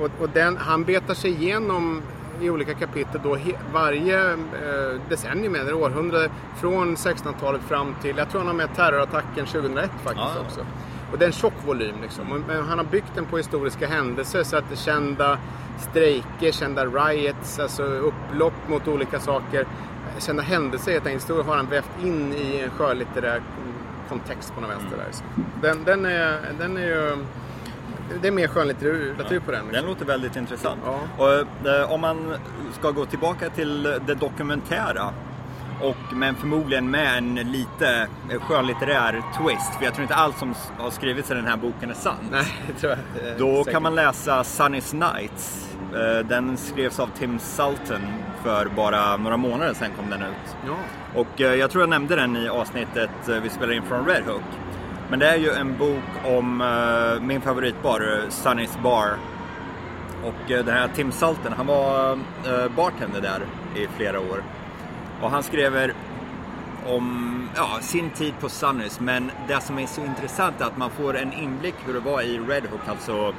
Och, 0.00 0.10
och 0.22 0.28
den, 0.32 0.56
han 0.56 0.84
betar 0.84 1.14
sig 1.14 1.30
igenom 1.30 2.02
i 2.40 2.50
olika 2.50 2.74
kapitel 2.74 3.20
då 3.24 3.34
he, 3.34 3.52
varje 3.72 4.30
eh, 4.32 5.00
decennium 5.08 5.54
eller 5.54 5.74
århundrade 5.74 6.30
från 6.60 6.96
1600-talet 6.96 7.60
fram 7.68 7.94
till, 8.02 8.16
jag 8.16 8.30
tror 8.30 8.40
han 8.40 8.46
har 8.46 8.54
med 8.54 8.68
terrorattacken 8.76 9.46
2001 9.46 9.90
faktiskt 10.04 10.26
Ja. 10.36 10.40
också. 10.46 10.60
Och 11.12 11.18
det 11.18 11.24
är 11.24 11.26
en 11.26 11.32
tjock 11.32 11.52
volym 11.66 11.94
liksom. 12.02 12.32
Och- 12.32 12.40
Men 12.48 12.62
han 12.68 12.78
har 12.78 12.84
byggt 12.84 13.14
den 13.14 13.24
på 13.26 13.36
historiska 13.36 13.86
händelser 13.86 14.42
så 14.42 14.56
att 14.56 14.78
kända 14.78 15.38
strejker, 15.78 16.52
kända 16.52 16.86
riots, 16.86 17.58
alltså 17.58 17.82
upplopp 17.82 18.68
mot 18.68 18.88
olika 18.88 19.20
saker. 19.20 19.66
Kända 20.18 20.42
händelser 20.42 20.92
helt 20.92 21.06
enkelt. 21.06 21.22
Historia 21.22 21.44
har 21.44 21.56
han 21.56 21.66
vävt 21.66 21.90
in 22.02 22.32
i 22.32 22.60
en 22.64 22.70
skönlitterär 22.70 23.40
kontext 24.08 24.54
på 24.54 24.60
något 24.60 24.70
vänster 24.70 24.96
där. 24.96 25.06
Så 25.12 25.22
Den, 25.62 25.84
den, 25.84 26.06
är, 26.06 26.40
den 26.58 26.76
är 26.76 26.86
ju... 26.86 27.16
Det 28.22 28.28
är 28.28 28.32
mer 28.32 28.48
skönlitteratur 28.48 29.40
på 29.40 29.50
den. 29.52 29.60
Den 29.64 29.68
Liksom. 29.72 29.86
låter 29.88 30.04
väldigt 30.04 30.36
intressant. 30.36 30.80
Ja. 30.84 31.00
Och, 31.16 31.68
eh, 31.68 31.92
om 31.92 32.00
man 32.00 32.34
ska 32.78 32.90
gå 32.90 33.04
tillbaka 33.06 33.50
till 33.50 33.82
det 33.82 34.14
dokumentära 34.14 35.10
och 35.82 35.96
men 36.16 36.34
förmodligen 36.34 36.90
med 36.90 37.18
en 37.18 37.34
lite 37.34 38.08
skönlitterär 38.40 39.12
twist. 39.38 39.74
För 39.78 39.84
jag 39.84 39.94
tror 39.94 40.02
inte 40.02 40.14
allt 40.14 40.38
som 40.38 40.54
har 40.78 40.90
skrivits 40.90 41.30
i 41.30 41.34
den 41.34 41.46
här 41.46 41.56
boken 41.56 41.90
är 41.90 41.94
sant. 41.94 42.18
Nej, 42.30 42.44
det 42.66 42.72
tror 42.80 42.90
jag 42.92 42.98
inte. 42.98 43.38
Då 43.38 43.56
Säkert. 43.58 43.72
kan 43.72 43.82
man 43.82 43.94
läsa 43.94 44.42
Sunny's 44.42 45.12
Nights. 45.14 45.68
Eh, 45.94 46.26
Den 46.26 46.56
skrevs 46.56 47.00
av 47.00 47.06
Tim 47.18 47.38
Sultan 47.38 48.00
för 48.42 48.66
bara 48.76 49.16
några 49.16 49.36
månader 49.36 49.74
sedan 49.74 49.90
kom 49.96 50.10
den 50.10 50.22
ut. 50.22 50.56
Ja. 50.66 50.74
Och 51.20 51.40
eh, 51.40 51.54
jag 51.54 51.70
tror 51.70 51.82
jag 51.82 51.90
nämnde 51.90 52.16
den 52.16 52.36
i 52.36 52.48
avsnittet 52.48 53.28
eh, 53.28 53.34
vi 53.42 53.48
spelade 53.48 53.74
in 53.76 53.82
från 53.82 54.06
Red 54.06 54.22
Hook. 54.26 54.42
Men 55.10 55.18
det 55.18 55.26
är 55.28 55.36
ju 55.36 55.50
en 55.50 55.76
bok 55.78 56.04
om 56.36 56.60
eh, 56.60 57.22
min 57.22 57.40
favoritbar, 57.40 58.00
eh, 58.00 58.28
Sunny's 58.30 58.82
Bar. 58.82 59.10
Och 60.24 60.50
eh, 60.50 60.64
den 60.64 60.74
här 60.74 60.88
Tim 60.88 61.12
Sultan, 61.12 61.52
han 61.56 61.66
var 61.66 62.12
eh, 62.12 62.68
bartender 62.76 63.20
där 63.20 63.40
i 63.82 63.86
flera 63.96 64.20
år. 64.20 64.42
Och 65.22 65.30
han 65.30 65.42
skriver 65.42 65.94
om 66.86 67.48
ja, 67.56 67.78
sin 67.80 68.10
tid 68.10 68.34
på 68.40 68.48
Sunnys. 68.48 69.00
Men 69.00 69.30
det 69.48 69.60
som 69.60 69.78
är 69.78 69.86
så 69.86 70.04
intressant 70.04 70.60
är 70.60 70.64
att 70.64 70.76
man 70.76 70.90
får 70.90 71.16
en 71.16 71.32
inblick 71.32 71.74
hur 71.86 71.94
det 71.94 72.00
var 72.00 72.22
i 72.22 72.38
Red 72.38 72.66
Hook, 72.66 72.88
alltså 72.88 73.34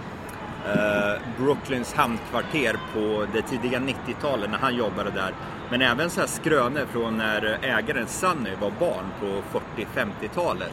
eh, 0.65 1.21
Brooklyns 1.37 1.93
hamnkvarter 1.93 2.79
på 2.93 3.25
det 3.33 3.41
tidiga 3.41 3.79
90-talet 3.79 4.51
när 4.51 4.57
han 4.57 4.75
jobbade 4.75 5.11
där. 5.11 5.33
Men 5.71 5.81
även 5.81 6.09
så 6.09 6.19
här 6.19 6.27
skrönor 6.27 6.85
från 6.91 7.17
när 7.17 7.57
ägaren 7.61 8.07
Sunny 8.07 8.55
var 8.61 8.71
barn 8.79 9.05
på 9.19 9.59
40-50-talet. 9.77 10.71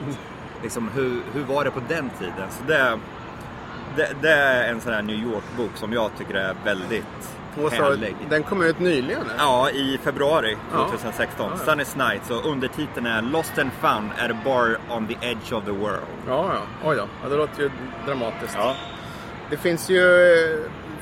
Liksom 0.62 0.90
hur, 0.94 1.22
hur 1.32 1.44
var 1.44 1.64
det 1.64 1.70
på 1.70 1.80
den 1.88 2.10
tiden? 2.18 2.50
Så 2.50 2.64
det, 2.66 2.98
det, 3.96 4.08
det 4.22 4.32
är 4.32 4.72
en 4.72 4.80
sån 4.80 4.92
här 4.92 5.02
New 5.02 5.16
York-bok 5.16 5.70
som 5.74 5.92
jag 5.92 6.10
tycker 6.18 6.34
är 6.34 6.54
väldigt 6.64 7.36
Härlig. 7.70 8.16
den 8.30 8.42
kom 8.42 8.62
ut 8.62 8.78
nyligen. 8.80 9.20
eller? 9.22 9.34
Ja, 9.38 9.70
i 9.70 9.98
februari 10.02 10.56
Ja. 10.72 10.88
2016. 10.90 11.50
Ja, 11.50 11.58
ja. 11.66 11.72
Sunny's 11.72 12.08
Nights 12.10 12.30
och 12.30 12.46
undertiteln 12.50 13.06
är 13.06 13.22
Lost 13.22 13.58
and 13.58 13.70
found 13.80 14.10
at 14.18 14.30
a 14.30 14.36
bar 14.44 14.76
on 14.90 15.06
the 15.06 15.14
edge 15.26 15.52
of 15.52 15.64
the 15.64 15.70
world. 15.70 16.06
Ja, 16.28 16.50
ja. 16.54 16.88
Oj 16.90 16.96
då. 16.96 17.08
Ja, 17.22 17.28
det 17.28 17.36
låter 17.36 17.62
ju 17.62 17.70
dramatiskt. 18.06 18.54
Ja, 18.58 18.74
Det 19.50 19.56
finns 19.56 19.90
ju, 19.90 20.00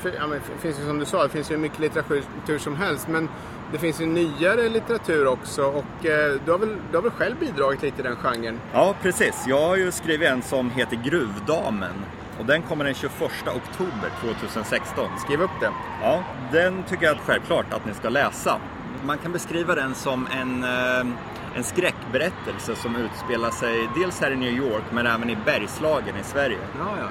ja, 0.03 0.27
men 0.27 0.39
finns 0.59 0.79
ju 0.79 0.85
som 0.85 0.99
du 0.99 1.05
sa, 1.05 1.23
det 1.23 1.29
finns 1.29 1.51
ju 1.51 1.57
mycket 1.57 1.79
litteratur 1.79 2.57
som 2.59 2.75
helst. 2.75 3.07
Men 3.07 3.29
det 3.71 3.77
finns 3.77 4.01
ju 4.01 4.05
nyare 4.05 4.69
litteratur 4.69 5.27
också 5.27 5.63
och 5.63 6.05
eh, 6.05 6.33
du, 6.45 6.51
har 6.51 6.57
väl, 6.57 6.75
du 6.91 6.97
har 6.97 7.01
väl 7.01 7.11
själv 7.11 7.35
bidragit 7.39 7.81
lite 7.81 7.99
i 8.01 8.03
den 8.03 8.15
genren? 8.15 8.59
ja, 8.73 8.95
precis. 9.01 9.43
Jag 9.47 9.61
har 9.67 9.75
ju 9.75 9.91
skrivit 9.91 10.29
en 10.29 10.41
som 10.41 10.69
heter 10.69 10.95
Gruvdamen. 11.03 11.93
Och 12.39 12.45
den 12.45 12.61
kommer 12.61 12.85
den 12.85 12.93
21 12.93 13.13
oktober 13.47 14.11
2016. 14.21 15.09
Skriv 15.25 15.41
upp 15.41 15.59
det. 15.59 15.71
Ja, 16.01 16.23
den 16.51 16.83
tycker 16.83 17.05
jag 17.05 17.17
självklart 17.17 17.73
att 17.73 17.85
ni 17.85 17.93
ska 17.93 18.09
läsa. 18.09 18.59
Man 19.03 19.17
kan 19.17 19.31
beskriva 19.31 19.75
den 19.75 19.95
som 19.95 20.27
en, 20.41 20.63
eh, 20.63 21.15
en 21.55 21.63
skräckberättelse 21.63 22.75
som 22.75 22.95
utspelar 22.95 23.51
sig 23.51 23.89
dels 23.95 24.21
här 24.21 24.31
i 24.31 24.35
New 24.35 24.53
York 24.53 24.83
men 24.91 25.07
även 25.07 25.29
i 25.29 25.37
Bergslagen 25.45 26.17
i 26.17 26.23
Sverige. 26.23 26.57
Ja, 26.79 26.97
ja. 26.99 27.07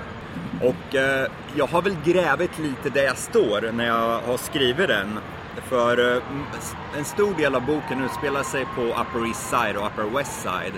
Och 0.68 0.94
eh, 0.94 1.30
jag 1.54 1.66
har 1.66 1.82
väl 1.82 1.96
grävit 2.04 2.58
lite 2.58 2.90
där 2.90 3.04
jag 3.04 3.18
står 3.18 3.72
när 3.72 3.86
jag 3.86 4.20
har 4.20 4.36
skrivit 4.36 4.88
den. 4.88 5.18
För 5.68 6.16
eh, 6.16 6.22
en 6.96 7.04
stor 7.04 7.34
del 7.34 7.54
av 7.54 7.66
boken 7.66 8.04
utspelar 8.04 8.42
sig 8.42 8.66
på 8.74 8.82
Upper 8.82 9.26
East 9.28 9.50
Side 9.50 9.76
och 9.76 9.86
Upper 9.86 10.18
West 10.18 10.42
Side. 10.42 10.74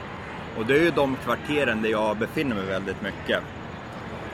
Och 0.58 0.66
det 0.66 0.74
är 0.74 0.82
ju 0.82 0.90
de 0.90 1.16
kvarteren 1.16 1.82
där 1.82 1.90
jag 1.90 2.16
befinner 2.16 2.56
mig 2.56 2.66
väldigt 2.66 3.02
mycket. 3.02 3.42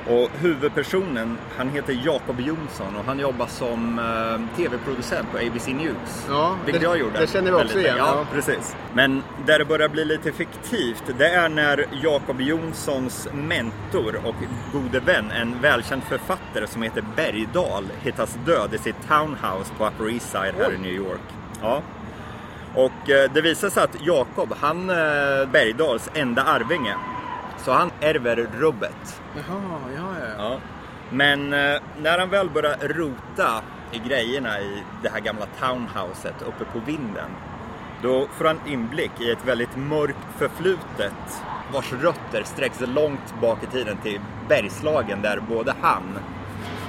Och 0.08 0.30
huvudpersonen, 0.40 1.38
han 1.56 1.68
heter 1.70 2.00
Jakob 2.04 2.40
Jonsson 2.40 2.96
och 2.96 3.04
han 3.04 3.18
jobbar 3.18 3.46
som 3.46 3.98
eh, 3.98 4.56
tv-producent 4.56 5.28
på 5.32 5.38
ABC 5.38 5.66
News. 5.66 6.26
Ja, 6.28 6.56
vilket 6.64 6.80
det- 6.82 6.86
jag 6.86 6.98
gjorde. 6.98 7.18
det 7.20 7.26
känner 7.26 7.50
vi 7.50 7.64
också 7.64 7.78
igen. 7.78 7.94
Ja, 7.98 8.14
ja. 8.16 8.26
precis. 8.32 8.76
Men 8.94 9.22
där 9.46 9.58
det 9.58 9.64
börjar 9.64 9.88
bli 9.88 10.04
lite 10.04 10.32
fiktivt, 10.32 11.02
det 11.18 11.28
är 11.28 11.48
när 11.48 11.86
Jakob 12.02 12.40
Jonssons 12.40 13.28
mentor 13.34 14.20
och 14.24 14.34
gode 14.72 15.00
vän, 15.00 15.30
en 15.30 15.60
välkänd 15.60 16.02
författare 16.02 16.66
som 16.66 16.82
heter 16.82 17.04
Bergdahl, 17.16 17.84
hittas 18.02 18.38
död 18.46 18.74
i 18.74 18.78
sitt 18.78 19.08
townhouse 19.08 19.72
på 19.78 19.86
Upper 19.86 20.10
East 20.14 20.30
Side 20.30 20.54
här 20.58 20.68
Oj. 20.68 20.74
i 20.74 20.78
New 20.78 20.92
York. 20.92 21.20
Ja. 21.62 21.82
Och 22.74 23.10
eh, 23.10 23.30
det 23.34 23.40
visar 23.40 23.70
sig 23.70 23.82
att 23.82 23.96
Jakob, 24.00 24.54
han 24.60 24.90
är 24.90 25.46
Bergdals 25.46 26.10
enda 26.14 26.42
arvinge. 26.42 26.94
Så 27.64 27.72
han 27.72 27.90
ärver 28.00 28.48
rubbet. 28.52 29.22
Jaha, 29.36 29.80
ja, 29.96 30.14
ja. 30.20 30.34
Ja. 30.38 30.58
Men 31.10 31.52
eh, 31.52 31.80
när 32.02 32.18
han 32.18 32.30
väl 32.30 32.50
börjar 32.50 32.76
rota 32.88 33.62
i 33.92 33.98
grejerna 34.08 34.60
i 34.60 34.82
det 35.02 35.08
här 35.08 35.20
gamla 35.20 35.46
townhouset 35.60 36.42
uppe 36.42 36.64
på 36.64 36.78
vinden. 36.86 37.30
Då 38.02 38.26
får 38.32 38.44
han 38.44 38.60
inblick 38.66 39.20
i 39.20 39.30
ett 39.30 39.44
väldigt 39.44 39.76
mörkt 39.76 40.18
förflutet 40.38 41.42
vars 41.72 41.92
rötter 41.92 42.42
sträcker 42.44 42.76
sig 42.76 42.86
långt 42.86 43.34
bak 43.40 43.58
i 43.62 43.66
tiden 43.66 43.96
till 44.02 44.20
Bergslagen 44.48 45.22
där 45.22 45.40
både 45.48 45.74
han 45.80 46.18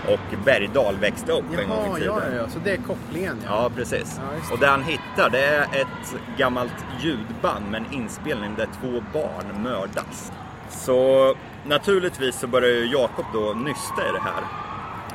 och 0.07 0.37
Bergdal 0.45 0.95
växte 0.95 1.31
upp 1.31 1.45
en 1.59 1.69
gång 1.69 1.85
Jaha, 1.85 1.97
i 1.97 2.01
tiden. 2.01 2.15
ja, 2.31 2.35
ja. 2.37 2.49
Så 2.49 2.59
det 2.63 2.71
är 2.71 2.77
kopplingen 2.77 3.37
ja. 3.45 3.63
Ja, 3.63 3.71
precis. 3.75 4.19
Ja, 4.19 4.53
och 4.53 4.59
det 4.59 4.67
han 4.67 4.83
hittar 4.83 5.29
det 5.29 5.45
är 5.45 5.61
ett 5.63 6.15
gammalt 6.37 6.85
ljudband 6.99 7.71
med 7.71 7.81
en 7.85 7.93
inspelning 7.93 8.55
där 8.57 8.67
två 8.81 9.03
barn 9.13 9.63
mördas. 9.63 10.31
Så 10.69 11.33
naturligtvis 11.65 12.39
så 12.39 12.47
börjar 12.47 12.69
ju 12.69 12.85
Jakob 12.85 13.25
då 13.33 13.53
nysta 13.53 14.09
i 14.09 14.11
det 14.11 14.21
här. 14.21 14.43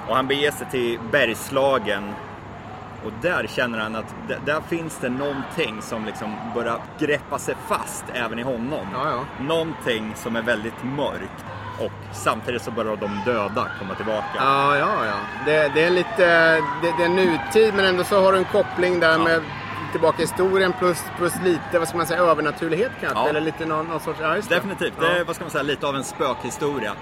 Och 0.09 0.17
han 0.17 0.27
beger 0.27 0.51
sig 0.51 0.67
till 0.71 0.99
Bergslagen. 1.13 2.15
Och 3.05 3.13
där 3.23 3.47
känner 3.49 3.79
han 3.79 3.97
att 3.97 4.15
där 4.45 4.61
finns 4.69 4.99
det 5.01 5.09
någonting 5.09 5.83
som 5.83 6.05
liksom 6.05 6.35
börjar 6.55 6.79
greppa 6.99 7.39
sig 7.39 7.55
fast 7.69 8.05
även 8.15 8.39
i 8.39 8.43
honom. 8.43 8.87
Ja, 8.95 9.11
ja. 9.11 9.45
Någonting 9.45 10.13
som 10.17 10.37
är 10.37 10.43
väldigt 10.43 10.85
mörkt. 10.85 11.45
Och 11.81 11.93
samtidigt 12.13 12.63
så 12.63 12.71
börjar 12.71 12.97
de 12.97 13.21
döda 13.25 13.67
komma 13.79 13.95
tillbaka. 13.95 14.27
Ja, 14.37 14.77
ja, 14.77 15.07
ja. 15.07 15.15
Det, 15.47 15.71
det 15.75 15.85
är 15.85 15.91
lite 15.91 16.27
det, 16.83 16.93
det 16.99 17.05
är 17.05 17.09
nutid 17.09 17.75
men 17.75 17.85
ändå 17.85 18.05
så 18.05 18.21
har 18.23 18.33
du 18.33 18.39
en 18.39 18.45
koppling 18.45 19.01
där 19.01 19.13
Ja. 19.13 19.19
med 19.19 19.43
tillbaka 19.93 20.23
i 20.23 20.27
historien 20.27 20.73
plus, 20.79 20.99
plus 21.19 21.33
lite, 21.45 21.79
vad 21.79 21.89
ska 21.89 21.97
man 21.97 22.07
säga, 22.07 22.21
övernaturlighet 22.21 22.93
kanske? 23.01 23.19
Ja. 23.19 23.29
Eller 23.29 23.41
lite 23.41 23.67
någon, 23.67 23.87
någon 23.87 24.01
sorts... 24.01 24.19
Ja. 24.23 24.35
Definitivt. 24.49 24.93
Ja. 25.01 25.09
Det 25.09 25.19
är 25.19 25.25
vad 25.25 25.35
ska 25.35 25.45
man 25.45 25.51
säga, 25.51 25.63
lite 25.63 25.87
av 25.87 25.97
en 25.97 26.05
spökhistoria. 26.05 26.93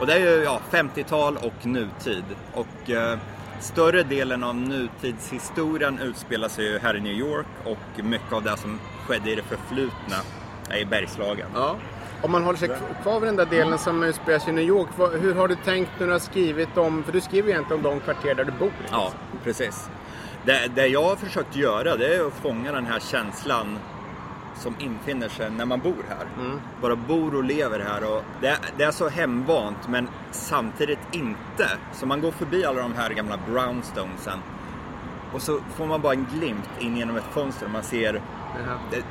Och 0.00 0.06
det 0.06 0.12
är 0.12 0.18
ju 0.18 0.44
ja, 0.44 0.60
50-tal 0.70 1.36
och 1.36 1.66
nutid. 1.66 2.24
Och 2.54 2.90
eh, 2.90 3.18
större 3.60 4.02
delen 4.02 4.44
av 4.44 4.54
nutidshistorien 4.54 5.98
utspelar 5.98 6.48
sig 6.48 6.64
ju 6.64 6.78
här 6.78 6.96
i 6.96 7.00
New 7.00 7.12
York 7.12 7.46
och 7.64 8.04
mycket 8.04 8.32
av 8.32 8.42
det 8.42 8.56
som 8.56 8.80
skedde 9.06 9.30
i 9.30 9.34
det 9.34 9.42
förflutna 9.42 10.16
är 10.70 10.78
i 10.78 10.86
Bergslagen. 10.86 11.46
Ja. 11.54 11.76
Om 12.22 12.30
man 12.30 12.42
håller 12.42 12.58
sig 12.58 12.68
kvar 13.02 13.20
vid 13.20 13.28
den 13.28 13.36
där 13.36 13.46
delen 13.46 13.78
som 13.78 14.02
utspelar 14.02 14.38
sig 14.38 14.50
i 14.50 14.52
New 14.52 14.64
York, 14.64 14.88
hur 15.20 15.34
har 15.34 15.48
du 15.48 15.54
tänkt 15.54 15.90
när 15.98 16.06
du 16.06 16.12
har 16.12 16.18
skrivit 16.18 16.76
om, 16.76 17.02
för 17.02 17.12
du 17.12 17.20
skriver 17.20 17.48
egentligen 17.50 17.86
om 17.86 17.90
de 17.90 18.00
kvarter 18.00 18.34
där 18.34 18.44
du 18.44 18.52
bor. 18.52 18.72
Ja, 18.90 19.12
precis. 19.44 19.88
Det, 20.44 20.70
det 20.74 20.86
jag 20.86 21.02
har 21.02 21.16
försökt 21.16 21.56
göra 21.56 21.96
det 21.96 22.16
är 22.16 22.26
att 22.26 22.32
fånga 22.32 22.72
den 22.72 22.86
här 22.86 23.00
känslan 23.00 23.78
som 24.54 24.74
infinner 24.78 25.28
sig 25.28 25.50
när 25.50 25.64
man 25.64 25.80
bor 25.80 26.04
här. 26.08 26.44
Mm. 26.44 26.60
Bara 26.82 26.96
bor 26.96 27.34
och 27.34 27.44
lever 27.44 27.80
här. 27.80 28.16
Och 28.16 28.22
det, 28.40 28.58
det 28.76 28.84
är 28.84 28.90
så 28.90 29.08
hemvant 29.08 29.88
men 29.88 30.08
samtidigt 30.30 30.98
inte. 31.12 31.68
Så 31.92 32.06
man 32.06 32.20
går 32.20 32.30
förbi 32.30 32.64
alla 32.64 32.82
de 32.82 32.94
här 32.94 33.10
gamla 33.10 33.38
brownstonesen 33.48 34.38
och 35.32 35.42
så 35.42 35.60
får 35.74 35.86
man 35.86 36.00
bara 36.00 36.12
en 36.12 36.26
glimt 36.34 36.70
in 36.78 36.96
genom 36.96 37.16
ett 37.16 37.24
fönster 37.32 37.66
och 37.66 37.72
man 37.72 37.82
ser 37.82 38.14
Jaha. 38.14 38.78
det, 38.90 39.02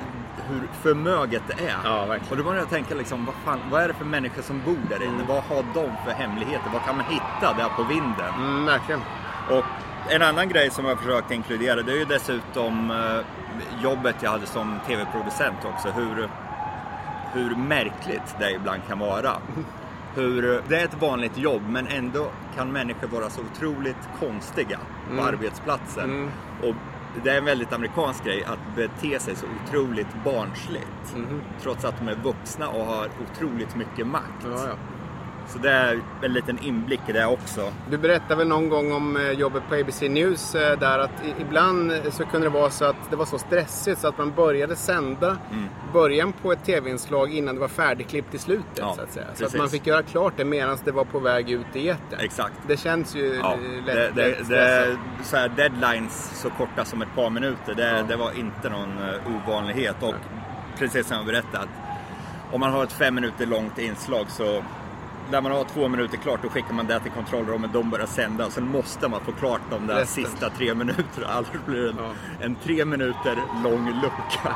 hur 0.49 0.61
förmöget 0.81 1.43
det 1.47 1.63
är. 1.63 1.77
Ja, 1.83 2.17
och 2.29 2.37
då 2.37 2.43
börjar 2.43 2.59
jag 2.59 2.69
tänka 2.69 2.95
liksom, 2.95 3.25
vad, 3.25 3.35
fan, 3.35 3.59
vad 3.71 3.83
är 3.83 3.87
det 3.87 3.93
för 3.93 4.05
människor 4.05 4.41
som 4.41 4.61
bor 4.65 4.77
där 4.89 5.03
inne? 5.03 5.23
Vad 5.27 5.43
har 5.43 5.63
de 5.73 5.91
för 6.05 6.11
hemligheter? 6.11 6.69
Vad 6.73 6.83
kan 6.85 6.97
man 6.97 7.05
hitta 7.05 7.53
där 7.57 7.69
på 7.75 7.83
vinden? 7.83 8.33
Mm, 8.37 8.65
verkligen. 8.65 9.01
Och 9.49 9.65
en 10.09 10.21
annan 10.21 10.49
grej 10.49 10.69
som 10.69 10.85
jag 10.85 10.95
har 10.95 11.01
försökt 11.01 11.31
inkludera 11.31 11.81
det 11.81 11.91
är 11.91 11.95
ju 11.97 12.05
dessutom 12.05 12.91
eh, 12.91 13.83
jobbet 13.83 14.15
jag 14.21 14.31
hade 14.31 14.45
som 14.45 14.79
tv-producent 14.87 15.57
också. 15.65 15.89
Hur, 15.89 16.29
hur 17.33 17.55
märkligt 17.55 18.35
det 18.39 18.51
ibland 18.51 18.81
kan 18.87 18.99
vara. 18.99 19.31
Hur, 20.15 20.61
det 20.67 20.81
är 20.81 20.85
ett 20.85 21.01
vanligt 21.01 21.37
jobb 21.37 21.61
men 21.69 21.87
ändå 21.87 22.31
kan 22.55 22.71
människor 22.71 23.07
vara 23.07 23.29
så 23.29 23.41
otroligt 23.41 24.09
konstiga 24.19 24.79
på 25.15 25.23
arbetsplatsen. 25.23 26.03
Mm. 26.03 26.29
Och 26.63 26.75
det 27.23 27.29
är 27.29 27.37
en 27.37 27.45
väldigt 27.45 27.73
amerikansk 27.73 28.23
grej 28.23 28.43
att 28.43 28.75
bete 28.75 29.19
sig 29.19 29.35
så 29.35 29.45
otroligt 29.65 30.23
barnsligt. 30.25 31.15
Mhm. 31.15 31.41
Trots 31.61 31.85
att 31.85 31.97
de 31.99 32.07
är 32.07 32.15
vuxna 32.15 32.67
och 32.69 32.85
har 32.85 33.07
otroligt 33.21 33.75
mycket 33.75 34.07
makt. 34.07 34.43
Ja, 34.43 34.67
ja. 34.67 34.73
Så 35.53 35.57
det 35.59 35.71
är 35.71 35.99
en 36.23 36.33
liten 36.33 36.59
inblick 36.59 36.99
i 37.07 37.11
det 37.11 37.25
också. 37.25 37.71
Du 37.89 37.97
berättade 37.97 38.35
väl 38.35 38.47
någon 38.47 38.69
gång 38.69 38.91
om 38.91 39.17
eh, 39.17 39.31
jobbet 39.31 39.63
på 39.69 39.75
ABC 39.75 40.01
News 40.01 40.55
eh, 40.55 40.79
där 40.79 40.99
att 40.99 41.11
ibland 41.39 41.91
eh, 41.91 41.97
så 42.11 42.25
kunde 42.25 42.47
det 42.47 42.53
vara 42.53 42.69
så 42.69 42.85
att 42.85 42.95
det 43.09 43.15
var 43.15 43.25
så 43.25 43.37
stressigt 43.39 44.01
så 44.01 44.07
att 44.07 44.17
man 44.17 44.31
började 44.31 44.75
sända 44.75 45.37
Mm. 45.51 45.65
början 45.93 46.33
på 46.41 46.51
ett 46.51 46.65
tv-inslag 46.65 47.33
innan 47.33 47.55
det 47.55 47.61
var 47.61 47.67
färdigklippt 47.67 48.33
i 48.33 48.37
slutet 48.37 48.65
Ja, 48.75 48.93
så 48.95 49.01
att 49.01 49.11
säga. 49.13 49.25
Så 49.35 49.45
att 49.45 49.53
man 49.57 49.69
fick 49.69 49.87
göra 49.87 50.01
klart 50.03 50.33
det 50.37 50.45
medan 50.45 50.77
det 50.85 50.91
var 50.91 51.05
på 51.05 51.19
väg 51.19 51.49
ut 51.49 51.75
i 51.75 51.89
etern. 51.89 52.19
Exakt. 52.19 52.53
Det 52.67 52.77
känns 52.77 53.15
ju 53.15 53.39
Ja, 53.43 53.53
eh, 53.53 53.59
det, 53.85 53.93
lätt, 53.93 54.15
det, 54.15 54.27
lätt 54.27 54.49
det, 54.49 54.97
så 55.23 55.37
här 55.37 55.49
deadlines 55.49 56.41
så 56.41 56.49
korta 56.49 56.85
som 56.85 57.01
ett 57.01 57.15
par 57.15 57.29
minuter, 57.29 57.73
det, 57.75 57.97
Ja. 57.97 58.03
det 58.07 58.15
var 58.15 58.31
inte 58.39 58.69
någon 58.69 58.97
ovanlighet. 59.35 59.95
Och 60.03 60.13
precis 60.77 61.07
som 61.07 61.17
jag 61.17 61.25
berättat, 61.25 61.67
om 62.51 62.59
man 62.59 62.71
har 62.71 62.83
ett 62.83 62.91
fem 62.93 63.15
minuter 63.15 63.45
långt 63.45 63.77
inslag 63.77 64.25
så 64.29 64.63
när 65.31 65.41
man 65.41 65.51
har 65.51 65.63
två 65.63 65.87
minuter 65.87 66.17
klart 66.17 66.39
då 66.43 66.49
skickar 66.49 66.73
man 66.73 66.87
det 66.87 66.99
till 66.99 67.11
kontrollrummet, 67.11 67.73
de 67.73 67.89
börjar 67.89 68.05
sända. 68.05 68.49
Sen 68.49 68.67
måste 68.67 69.07
man 69.07 69.21
få 69.21 69.31
klart 69.31 69.61
de 69.69 69.87
där 69.87 69.95
Resten. 69.95 70.23
sista 70.25 70.49
tre 70.49 70.73
minuterna. 70.75 71.27
Annars 71.29 71.47
blir 71.65 71.81
det 71.81 71.89
en, 71.89 71.95
Ja. 71.97 72.11
en 72.45 72.55
tre 72.55 72.85
minuter 72.85 73.35
lång 73.63 73.85
lucka 74.01 74.55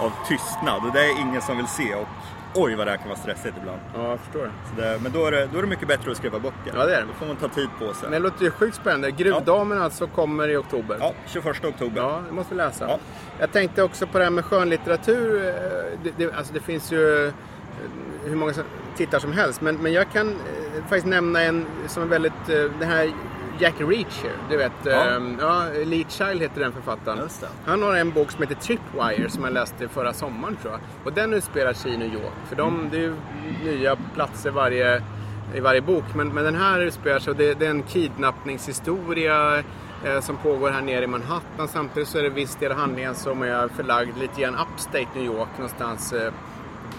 av 0.00 0.12
tystnad. 0.28 0.84
Och 0.86 0.92
det 0.92 1.00
är 1.00 1.20
ingen 1.20 1.42
som 1.42 1.56
vill 1.56 1.66
se. 1.66 1.94
Och 1.94 2.08
oj 2.54 2.74
vad 2.74 2.86
det 2.86 2.90
här 2.90 2.98
kan 2.98 3.08
vara 3.08 3.18
stressigt 3.18 3.54
ibland. 3.60 3.80
Ja, 3.94 4.08
jag 4.10 4.20
förstår. 4.20 4.50
Det, 4.76 4.98
men 5.02 5.12
då 5.12 5.24
är, 5.26 5.30
det, 5.32 5.48
då 5.52 5.58
är 5.58 5.62
det 5.62 5.68
mycket 5.68 5.88
bättre 5.88 6.10
att 6.10 6.16
skriva 6.16 6.38
böcker. 6.38 6.72
Ja, 6.74 6.86
det 6.86 6.94
är 6.96 7.00
det. 7.00 7.06
Då 7.06 7.12
får 7.12 7.26
man 7.26 7.36
ta 7.36 7.48
tid 7.48 7.68
på 7.78 7.84
sig. 7.94 8.02
Men 8.02 8.12
det 8.12 8.18
låter 8.18 8.44
ju 8.44 8.50
sjukt 8.50 8.76
spännande. 8.76 9.10
Gruvdamen 9.10 9.82
alltså 9.82 10.06
kommer 10.06 10.48
i 10.48 10.56
oktober. 10.56 10.96
Ja, 11.00 11.12
21 11.26 11.64
oktober. 11.64 12.00
Ja, 12.02 12.22
det 12.28 12.34
måste 12.34 12.54
vi 12.54 12.58
läsa. 12.58 12.84
Ja. 12.88 12.98
Jag 13.38 13.52
tänkte 13.52 13.82
också 13.82 14.06
på 14.06 14.18
det 14.18 14.24
här 14.24 14.30
med 14.30 14.44
skönlitteratur. 14.44 15.46
Eh, 15.48 15.52
Det, 16.04 16.10
det, 16.16 16.32
alltså 16.34 16.52
det 16.54 16.60
finns 16.60 16.92
ju 16.92 17.32
hur 18.24 18.36
många 18.36 18.52
titlar 18.96 19.20
som 19.20 19.32
helst. 19.32 19.60
Men, 19.60 19.76
men 19.76 19.92
jag 19.92 20.10
kan 20.12 20.28
eh, 20.28 20.82
faktiskt 20.82 21.06
nämna 21.06 21.42
en 21.42 21.66
som 21.86 22.02
är 22.02 22.06
väldigt... 22.06 22.48
Eh, 22.48 22.64
den 22.78 22.88
här 22.88 23.12
Jack 23.58 23.74
Reacher, 23.80 24.32
du 24.50 24.56
vet. 24.56 24.72
Ja. 24.84 24.90
Ja. 24.90 25.20
ja, 25.40 25.84
Lee 25.84 26.04
Child 26.08 26.42
heter 26.42 26.60
den 26.60 26.72
författaren. 26.72 27.28
Han 27.66 27.82
har 27.82 27.96
en 27.96 28.10
bok 28.10 28.30
som 28.30 28.42
heter 28.42 28.54
Tripwire 28.54 29.30
som 29.30 29.44
jag 29.44 29.52
läste 29.52 29.88
förra 29.88 30.12
sommaren 30.12 30.56
tror 30.56 30.72
jag. 30.72 30.80
Och 31.04 31.12
den 31.12 31.34
utspelar 31.34 31.72
sig 31.72 31.94
i 31.94 31.96
New 31.96 32.14
York. 32.14 32.32
För 32.48 32.56
de, 32.56 32.74
Mm. 32.74 32.88
det 32.90 32.96
är 32.96 33.00
ju 33.00 33.14
nya 33.64 33.96
platser 34.14 34.50
varje, 34.50 35.02
i 35.54 35.60
varje 35.60 35.80
bok. 35.80 36.04
Men, 36.14 36.28
men 36.28 36.44
den 36.44 36.54
här 36.54 36.80
utspelar 36.80 37.18
sig 37.18 37.30
och 37.30 37.36
det, 37.36 37.54
det 37.54 37.66
är 37.66 37.70
en 37.70 37.82
kidnappningshistoria 37.82 39.58
eh, 40.04 40.20
som 40.20 40.36
pågår 40.36 40.70
här 40.70 40.82
nere 40.82 41.04
i 41.04 41.06
Manhattan. 41.06 41.68
Samtidigt 41.68 42.08
så 42.08 42.18
är 42.18 42.22
det 42.22 42.28
viss 42.28 42.56
del 42.56 42.72
av 42.72 42.78
handlingen 42.78 43.14
som 43.14 43.42
är 43.42 43.68
förlagd 43.68 44.18
lite 44.18 44.40
grann 44.40 44.54
upstate 44.54 45.06
New 45.14 45.24
York 45.24 45.48
någonstans. 45.56 46.12
Eh, 46.12 46.32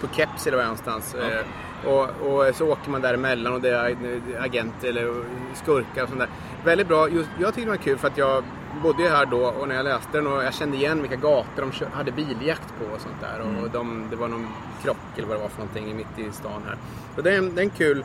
på 0.00 0.06
Keps 0.08 0.46
eller 0.46 0.56
var 0.56 0.64
någonstans. 0.64 1.16
Ja. 1.18 1.24
Eh, 1.24 1.46
och, 1.92 2.02
och 2.02 2.54
så 2.54 2.68
åker 2.68 2.90
man 2.90 3.00
däremellan 3.00 3.52
och 3.52 3.60
det 3.60 3.70
är 3.70 3.96
agenter 4.38 4.88
eller 4.88 5.24
skurkar 5.54 6.02
och 6.02 6.08
sånt 6.08 6.20
där. 6.20 6.28
Väldigt 6.64 6.88
bra. 6.88 7.08
Just, 7.08 7.28
jag 7.40 7.54
tyckte 7.54 7.70
det 7.70 7.76
var 7.76 7.84
kul 7.84 7.98
för 7.98 8.08
att 8.08 8.18
jag 8.18 8.44
bodde 8.82 9.02
ju 9.02 9.08
här 9.08 9.26
då 9.26 9.44
och 9.44 9.68
när 9.68 9.74
jag 9.74 9.84
läste 9.84 10.08
den 10.12 10.26
och 10.26 10.44
jag 10.44 10.54
kände 10.54 10.76
igen 10.76 11.02
vilka 11.02 11.16
gator 11.16 11.72
de 11.80 11.86
hade 11.92 12.12
biljakt 12.12 12.74
på 12.78 12.94
och 12.94 13.00
sånt 13.00 13.20
där. 13.20 13.62
Och 13.62 13.70
de, 13.70 14.06
det 14.10 14.16
var 14.16 14.28
någon 14.28 14.48
krock 14.82 14.96
eller 15.16 15.28
vad 15.28 15.36
det 15.36 15.42
var 15.42 15.48
för 15.48 15.58
någonting 15.58 15.96
mitt 15.96 16.18
i 16.18 16.32
stan 16.32 16.62
här. 16.66 16.76
Och 17.16 17.22
det 17.22 17.34
är 17.34 17.38
en, 17.38 17.54
det 17.54 17.60
är 17.60 17.64
en 17.64 17.70
kul 17.70 18.04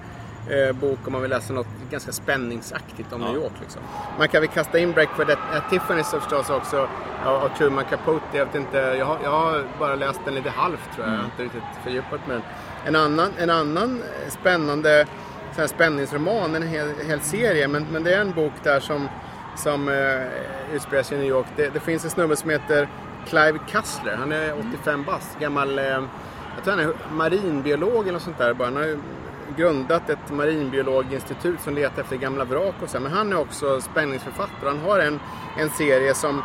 eh, 0.50 0.76
bok 0.76 1.00
om 1.06 1.14
man 1.14 1.22
vill 1.22 1.32
läsa 1.32 1.54
något 1.54 1.68
ganska 1.90 2.12
spänningsaktigt 2.12 3.14
om 3.14 3.22
Ja. 3.22 3.28
New 3.28 3.36
York. 3.36 3.54
Liksom. 3.62 3.82
Man 4.18 4.28
kan 4.28 4.42
väl 4.42 4.50
kasta 4.50 4.80
in 4.80 4.92
Breakfast 4.92 5.30
at, 5.30 5.38
at 5.54 5.64
Tiffany's 5.72 6.20
förstås 6.20 6.50
också 6.50 6.88
av, 7.26 7.36
av 7.36 7.50
Truman 7.58 7.86
Capote. 7.90 8.38
Jag, 8.38 8.46
vet 8.46 8.56
inte, 8.56 8.78
jag, 8.78 9.06
har, 9.06 9.18
jag 9.24 9.32
har 9.32 9.64
bara 9.80 9.96
läst 9.96 10.20
den 10.26 10.36
lite 10.36 10.50
halvt 10.50 10.96
tror 10.96 11.08
jag. 11.08 11.14
Jag 11.16 11.20
har 11.20 11.26
inte 11.26 11.44
riktigt 11.44 11.64
fördjupat 11.84 12.28
mig. 12.28 12.40
En 12.86 12.96
annan, 12.96 13.30
en 13.38 13.50
annan 13.50 14.02
eh, 14.02 14.30
spännande 14.32 15.06
sån 15.52 15.62
här 15.62 15.68
spänningsroman, 15.68 16.56
en 16.56 16.64
hel, 16.68 16.88
hel 17.08 17.22
serie, 17.22 17.68
men, 17.68 17.86
men 17.92 18.04
det 18.04 18.14
är 18.14 18.22
en 18.22 18.32
bok 18.32 18.54
där 18.64 18.80
som, 18.80 19.08
som 19.56 19.90
eh, 19.90 20.76
utspelar 20.76 21.04
sig 21.04 21.18
i 21.18 21.20
New 21.22 21.30
York. 21.30 21.46
Det, 21.56 21.70
det 21.74 21.80
finns 21.80 22.04
en 22.04 22.10
snubbe 22.10 22.36
som 22.36 22.50
heter 22.50 22.88
Clive 23.28 23.60
Cussler. 23.70 24.16
Han 24.16 24.32
är 24.32 24.54
85 24.60 25.04
bast, 25.04 25.40
gammal, 25.40 25.80
eh, 25.80 25.86
jag 25.86 26.64
tror 26.64 26.74
han 26.74 26.80
är 26.80 26.94
marinbiolog 27.12 28.02
eller 28.02 28.12
något 28.12 28.22
sånt 28.22 28.38
där. 28.38 28.54
Bara. 28.54 28.66
Han 28.66 28.76
har 28.76 28.98
grundat 29.58 30.10
ett 30.10 30.32
marinbiologinstitut 30.32 31.62
som 31.62 31.74
letar 31.74 32.02
efter 32.02 32.16
gamla 32.16 32.44
vrak 32.44 32.76
och 32.84 32.90
så. 32.90 33.00
Men 33.00 33.12
han 33.12 33.34
är 33.34 33.40
också 33.40 33.82
spänningsförfattare. 33.82 34.70
Han 34.70 34.80
har 34.80 35.00
en, 35.00 35.20
en 35.58 35.70
serie 35.70 36.14
som 36.14 36.42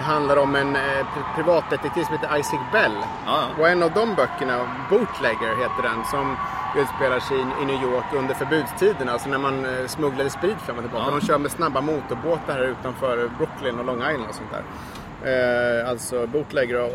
handlar 0.00 0.36
om 0.36 0.56
en 0.56 0.76
eh, 0.76 0.80
pri- 0.82 1.34
privatdetektiv 1.36 2.04
som 2.04 2.14
heter 2.18 2.38
Isaac 2.38 2.60
Bell. 2.72 2.96
Ja. 3.26 3.38
Och 3.58 3.68
en 3.68 3.82
av 3.82 3.90
de 3.92 4.14
böckerna, 4.14 4.68
Bootlegger 4.90 5.56
heter 5.62 5.82
den, 5.82 6.04
som 6.04 6.36
utspelar 6.76 7.20
sig 7.20 7.36
i, 7.36 7.62
i 7.62 7.64
New 7.64 7.82
York 7.82 8.04
under 8.14 8.34
förbudstiden. 8.34 9.08
Alltså 9.08 9.28
när 9.28 9.38
man 9.38 9.64
eh, 9.64 9.86
smugglade 9.86 10.30
sprit 10.30 10.60
fram 10.60 10.76
och 10.76 10.82
tillbaka. 10.82 11.04
Ja. 11.08 11.18
De 11.20 11.26
kör 11.26 11.38
med 11.38 11.50
snabba 11.50 11.80
motorbåtar 11.80 12.54
här 12.54 12.62
utanför 12.64 13.30
Brooklyn 13.38 13.78
och 13.78 13.84
Long 13.84 13.96
Island 13.98 14.28
och 14.28 14.34
sånt 14.34 14.50
där. 14.52 14.62
Eh, 15.26 15.90
alltså 15.90 16.26
bootlegger 16.26 16.74
av, 16.76 16.90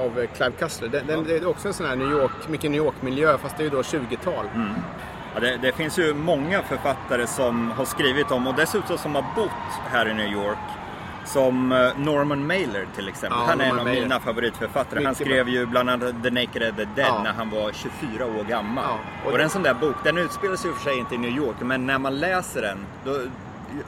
av 0.00 0.26
Clive 0.36 0.52
Cussler. 0.58 0.88
Den, 0.88 1.06
den, 1.06 1.24
det 1.24 1.36
är 1.36 1.46
också 1.48 1.68
en 1.68 1.74
sån 1.74 1.86
här 1.86 1.96
New 1.96 2.10
York, 2.10 2.48
mycket 2.48 2.70
New 2.70 2.78
York-miljö 2.84 3.38
fast 3.38 3.56
det 3.56 3.62
är 3.62 3.64
ju 3.64 3.70
då 3.70 3.82
20-tal. 3.82 4.46
Mm. 4.54 4.68
Ja, 5.34 5.40
det, 5.40 5.56
det, 5.62 5.72
finns 5.72 5.98
ju 5.98 6.14
många 6.14 6.62
författare 6.62 7.26
som 7.26 7.70
har 7.70 7.84
skrivit 7.84 8.30
om 8.30 8.46
och 8.46 8.54
dessutom 8.54 8.98
som 8.98 9.14
har 9.14 9.24
bott 9.36 9.50
här 9.90 10.08
i 10.08 10.14
New 10.14 10.32
York. 10.32 10.58
Som 11.24 11.72
eh, 11.72 11.88
Norman 11.98 12.46
Mailer 12.46 12.86
till 12.96 13.08
exempel. 13.08 13.38
Ja, 13.40 13.46
han 13.48 13.60
är 13.60 13.64
en 13.64 13.68
Norman 13.68 13.78
av 13.80 13.84
Mailer. 13.86 14.02
mina 14.02 14.20
favoritförfattare. 14.20 15.04
Han 15.04 15.14
skrev 15.14 15.48
ju 15.48 15.66
bland 15.66 15.90
annat 15.90 16.22
The 16.22 16.30
Naked 16.30 16.62
and 16.62 16.76
the 16.76 16.84
Dead 16.84 17.08
Ja. 17.08 17.22
när 17.24 17.32
han 17.32 17.50
var 17.50 17.72
24 17.72 18.26
år 18.26 18.44
gammal. 18.48 18.84
Och 18.84 19.26
och 19.26 19.30
det 19.32 19.36
är 19.36 19.38
det- 19.38 19.44
en 19.44 19.50
sån 19.50 19.62
där 19.62 19.74
bok, 19.74 19.96
den 20.04 20.18
utspelar 20.18 20.56
sig 20.56 20.70
i 20.70 20.72
och 20.72 20.76
för 20.76 20.84
sig 20.90 20.98
inte 20.98 21.14
i 21.14 21.18
New 21.18 21.36
York, 21.36 21.56
men 21.60 21.86
när 21.86 21.98
man 21.98 22.18
läser 22.18 22.62
den, 22.62 22.78
då, 23.04 23.20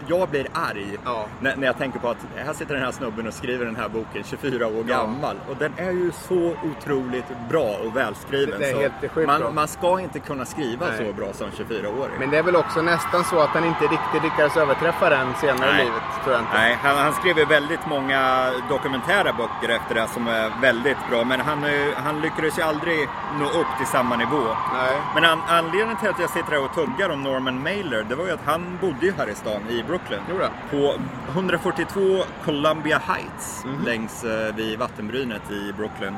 jag 0.06 0.28
blir 0.28 0.46
arg 0.52 0.99
Ja. 1.04 1.26
när, 1.40 1.56
när 1.56 1.66
jag 1.66 1.78
tänker 1.78 1.99
på 1.99 2.08
att 2.08 2.16
här 2.37 2.52
sitter 2.52 2.75
den 2.75 2.84
här 2.84 2.92
snubben 2.92 3.26
och 3.26 3.34
skriver 3.34 3.64
den 3.64 3.76
här 3.76 3.88
boken 3.88 4.25
24 4.25 4.66
år 4.66 4.84
Ja. 4.88 4.96
gammal. 4.96 5.37
Och 5.49 5.56
den 5.56 5.72
är 5.76 5.90
ju 5.90 6.12
så 6.28 6.54
otroligt 6.70 7.25
bra 7.50 7.76
och 7.84 7.96
välskriven. 7.96 8.58
Det 8.60 8.70
är 8.70 8.90
så 9.14 9.20
man, 9.26 9.54
man 9.54 9.68
ska 9.68 10.00
inte 10.00 10.18
kunna 10.18 10.44
skriva 10.44 10.87
Nej. 10.87 11.06
så 11.06 11.12
bra 11.12 11.32
som 11.32 11.50
24-åring. 11.50 12.14
Men 12.18 12.30
det 12.30 12.38
är 12.38 12.42
väl 12.42 12.56
också 12.56 12.82
nästan 12.82 13.25
så 13.25 13.40
att 13.40 13.49
han 13.50 13.64
inte 13.64 13.84
riktigt 13.84 14.22
lyckades 14.22 14.56
överträffa 14.56 15.10
den 15.10 15.34
senare 15.40 15.70
Nej. 15.72 15.80
i 15.82 15.84
livet, 15.84 16.02
tror 16.25 16.34
jag 16.34 16.42
inte. 16.42 16.52
Nej, 16.54 16.78
han, 16.82 16.96
han 16.96 17.12
skrev 17.12 17.38
ju 17.38 17.44
väldigt 17.44 17.87
många 17.87 18.50
dokumentära 18.68 19.32
böcker 19.32 19.75
efter 19.75 19.94
det 19.94 20.06
som 20.14 20.28
är 20.28 20.50
väldigt 20.62 20.96
bra. 21.10 21.25
Men 21.25 21.40
han, 21.40 21.64
är- 21.64 21.94
han 21.94 22.20
lyckades 22.20 22.58
ju 22.58 22.62
aldrig 22.62 23.08
nå 23.40 23.44
upp 23.60 23.66
till 23.78 23.87
samma 23.87 24.16
nivå. 24.16 24.42
Nej. 24.75 24.96
Men 25.14 25.25
an, 25.25 25.38
anledningen 25.49 25.96
till 25.96 26.08
att 26.08 26.18
jag 26.18 26.30
sitter 26.30 26.50
här 26.52 26.64
och 26.64 26.75
tuggar 26.75 27.10
om 27.10 27.22
Norman 27.22 27.62
Mailer, 27.62 28.02
det 28.08 28.14
var 28.14 28.25
ju 28.26 28.30
att 28.32 28.44
han 28.44 28.78
bodde 28.80 29.06
ju 29.06 29.12
här 29.18 29.28
i 29.30 29.34
stan, 29.34 29.60
i 29.71 29.83
Brooklyn. 29.83 30.21
Jo. 30.31 30.37
På 30.71 30.95
142 31.33 32.00
Columbia 32.45 32.99
Heights, 33.07 33.65
Mhm. 33.65 33.85
längs 33.85 34.25
eh, 34.25 34.55
vid 34.55 34.79
vattenbrynet 34.79 35.50
i 35.50 35.73
Brooklyn. 35.73 36.15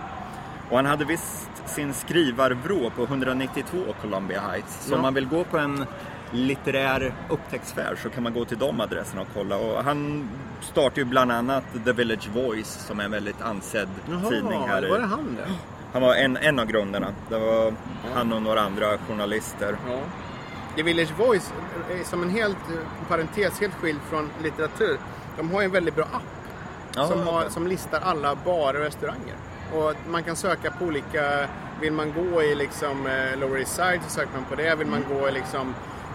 Och 0.71 0.77
han 0.77 0.87
hade 0.87 1.05
visst 1.05 1.51
sin 1.67 1.95
skrivarvrå 1.95 2.91
på 2.91 3.03
192 3.07 3.79
Columbia 4.03 4.41
Heights. 4.41 4.85
Så 4.87 4.93
Ja. 4.93 4.97
om 4.97 5.03
man 5.03 5.15
vill 5.15 5.27
gå 5.29 5.45
på 5.45 5.59
en 5.59 5.85
litterär 6.31 7.15
upptäcktsfärd 7.29 7.99
så 8.03 8.09
kan 8.11 8.23
man 8.23 8.33
gå 8.35 8.45
till 8.45 8.59
de 8.59 8.81
adresserna 8.81 9.23
och 9.23 9.29
kolla. 9.35 9.57
Och 9.57 9.85
han 9.85 10.29
startade 10.61 11.01
ju 11.01 11.05
bland 11.05 11.33
annat 11.33 11.65
The 11.85 11.93
Village 11.93 12.29
Voice 12.35 12.87
som 12.87 13.01
är 13.01 13.05
en 13.05 13.11
väldigt 13.11 13.43
ansedd 13.43 13.89
tidning 14.31 14.63
här 14.69 14.85
i- 14.87 14.91
var 14.91 14.99
det 14.99 15.07
han 15.07 15.37
det? 15.37 15.53
han 15.93 16.03
var 16.03 16.15
en, 16.15 16.37
en 16.37 16.59
av 16.59 16.67
grundarna. 16.67 17.07
Det 17.29 17.39
var 17.39 17.73
han 18.15 18.33
och 18.33 18.43
några 18.43 18.61
andra 18.61 18.87
journalister. 19.09 19.77
Ja. 19.89 19.99
The 20.76 20.83
Village 20.83 21.12
Voice 21.19 21.52
är 21.91 22.05
som 22.05 22.23
en 22.23 22.31
helt 22.31 22.57
parentes, 23.09 23.61
helt 23.61 23.75
skild 23.75 23.99
från 24.11 24.31
litteratur. 24.43 24.99
De 25.37 25.50
har 25.50 25.62
en 25.62 25.71
väldigt 25.71 25.95
bra 25.97 26.05
app 26.05 26.23
Ja, 26.97 27.07
som, 27.09 27.26
har, 27.26 27.49
som 27.49 27.67
listar 27.67 28.00
alla 28.05 28.35
barer 28.45 28.79
och 28.79 28.85
restauranger. 28.85 29.35
Och 29.75 29.95
man 30.11 30.23
kan 30.25 30.37
söka 30.37 30.71
på 30.71 30.85
olika, 30.85 31.49
vill 31.81 31.93
man 31.93 32.12
gå 32.12 32.43
i 32.43 32.55
liksom 32.55 33.07
eh, 33.07 33.38
Lower 33.38 33.59
East 33.59 33.75
Side 33.75 34.00
så 34.05 34.11
söker 34.11 34.33
man 34.35 34.45
på 34.45 34.55
det. 34.55 34.75
Vill 34.75 34.87
man 34.87 35.05
gå 35.09 35.29
i 35.29 35.33
liksom 35.33 35.75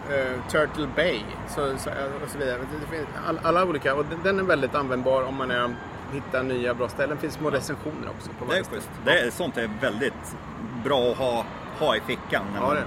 eh, 0.09 0.41
Turtle 0.51 0.87
Bay 0.95 1.19
så, 1.47 1.55
så, 1.77 1.89
och 2.23 2.29
så 2.29 2.37
vidare. 2.37 2.57
Det 2.81 2.95
finns 2.97 3.07
all, 3.27 3.39
alla 3.43 3.65
olika 3.65 3.95
och 3.95 4.05
den- 4.05 4.19
den 4.23 4.39
är 4.39 4.43
väldigt 4.43 4.75
användbar 4.75 5.23
om 5.23 5.35
man 5.35 5.51
är, 5.51 5.75
hittar 6.13 6.43
nya 6.43 6.73
bra 6.73 6.89
ställen. 6.89 7.15
Det 7.15 7.21
finns 7.21 7.33
små 7.33 7.49
recensioner 7.49 8.09
också. 8.17 8.29
På 8.39 8.51
Det 8.53 8.59
är 8.59 8.63
schysst. 8.63 8.89
Det 9.05 9.19
är, 9.19 9.31
sånt 9.31 9.57
är 9.57 9.69
väldigt 9.81 10.35
bra 10.83 11.11
att 11.11 11.17
ha, 11.17 11.45
ha 11.79 11.95
i 11.95 11.99
fickan 11.99 12.45
när, 12.53 12.59
Ja, 12.61 12.67
man, 12.67 12.75
det. 12.75 12.83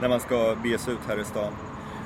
När 0.00 0.08
man 0.08 0.20
ska 0.20 0.56
bege 0.62 0.78
sig 0.78 0.92
ut 0.94 1.00
här 1.08 1.20
i 1.20 1.24
stan. 1.24 1.52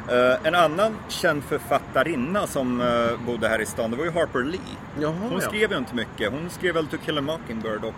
Eh, 0.09 0.47
en 0.47 0.55
annan 0.55 0.97
känd 1.09 1.45
författarinna 1.45 2.47
som 2.47 2.81
eh, 2.81 3.27
bodde 3.27 3.49
här 3.49 3.61
i 3.61 3.67
stan, 3.67 3.91
det 3.91 3.97
var 3.97 4.05
ju 4.05 4.11
Harper 4.11 4.43
Lee. 4.43 4.61
Jaha, 5.01 5.15
Hon 5.31 5.41
skrev 5.41 5.73
ju 5.73 5.79
inte 5.79 5.95
mycket. 5.95 6.33
Hon 6.33 6.51
skrev 6.51 6.75
väl 6.75 6.87
To 6.87 6.97
Kill 7.05 7.19
a 7.19 7.21
Mockingbird 7.21 7.85
och 7.85 7.95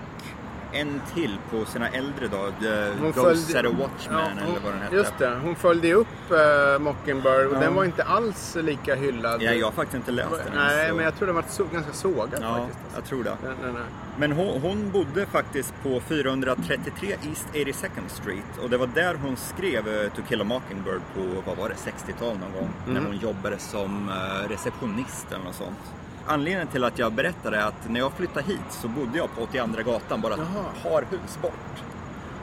en 0.72 1.00
till 1.14 1.36
på 1.50 1.64
sina 1.64 1.88
äldre 1.88 2.28
dagar. 2.28 2.90
Hon 3.00 3.12
Ghost 3.12 3.50
följde- 3.52 3.68
Watchman 3.68 4.20
Ja, 4.36 4.44
eller 4.48 4.60
vad 4.64 4.72
den 4.72 4.82
hette. 4.82 4.94
Just 4.96 5.18
det, 5.18 5.38
hon 5.44 5.54
följde 5.56 5.86
ju 5.86 5.94
upp 5.94 6.06
uh, 6.30 6.78
Mockingbird 6.78 7.46
och 7.46 7.54
Ja. 7.56 7.60
den 7.60 7.74
var 7.74 7.84
inte 7.84 8.02
alls 8.02 8.56
lika 8.60 8.94
hyllad. 8.94 9.42
Ja, 9.42 9.52
jag 9.52 9.66
har 9.66 9.72
faktiskt 9.72 9.94
inte 9.96 10.10
läst 10.10 10.30
den 10.30 10.54
Nej, 10.54 10.88
så- 10.88 10.94
men 10.94 11.04
jag 11.04 11.16
tror 11.16 11.26
den 11.26 11.34
var 11.36 11.44
så, 11.48 11.64
ganska 11.72 11.92
sågad 11.92 12.38
Ja, 12.42 12.56
faktiskt. 12.56 12.78
jag 12.94 13.04
tror 13.04 13.24
det. 13.24 13.36
Den, 13.42 13.56
den 13.62 13.76
är. 13.76 13.84
Men 14.18 14.32
hon, 14.32 14.60
hon 14.62 14.90
bodde 14.90 15.26
faktiskt 15.26 15.74
på 15.82 16.00
433 16.00 17.08
East 17.22 17.46
82nd 17.52 18.08
Street 18.08 18.58
och 18.62 18.70
det 18.70 18.76
var 18.76 18.86
där 18.86 19.14
hon 19.14 19.36
skrev 19.36 19.88
eh, 19.88 20.08
To 20.16 20.22
Kill 20.28 20.40
a 20.40 20.44
Mockingbird 20.44 21.00
på, 21.14 21.20
vad 21.46 21.56
var 21.56 21.68
det, 21.68 21.74
60-tal 21.74 22.38
någon 22.38 22.52
gång. 22.52 22.70
När 22.86 22.92
Mm. 23.00 23.06
hon 23.06 23.16
jobbade 23.16 23.58
som 23.58 24.08
eh, 24.08 24.48
receptionist 24.48 25.26
eller 25.32 25.44
något 25.44 25.54
sånt. 25.54 25.78
Anledningen 26.26 26.68
till 26.68 26.84
att 26.84 26.98
jag 26.98 27.12
berättade 27.12 27.56
är 27.56 27.66
att 27.66 27.88
när 27.88 28.00
jag 28.00 28.12
flyttade 28.12 28.46
hit 28.46 28.60
så 28.70 28.88
bodde 28.88 29.18
jag 29.18 29.36
på 29.36 29.42
82 29.42 29.82
gatan 29.90 30.20
bara 30.20 30.34
ett 30.34 30.82
par 30.82 31.04
hus 31.10 31.38
bort. 31.42 31.82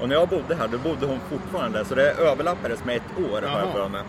Och 0.02 0.10
när 0.10 0.16
jag 0.16 0.28
bodde 0.28 0.56
här 0.56 0.68
då 0.68 0.78
bodde 0.78 1.06
hon 1.06 1.20
fortfarande 1.30 1.86
så 1.86 1.96
det 1.96 2.12
överlappades 2.12 2.86
med 2.86 2.96
ett 2.96 3.32
år 3.32 3.42
har 3.42 3.60
jag 3.60 3.72
för 3.72 3.90
mig. 3.90 4.02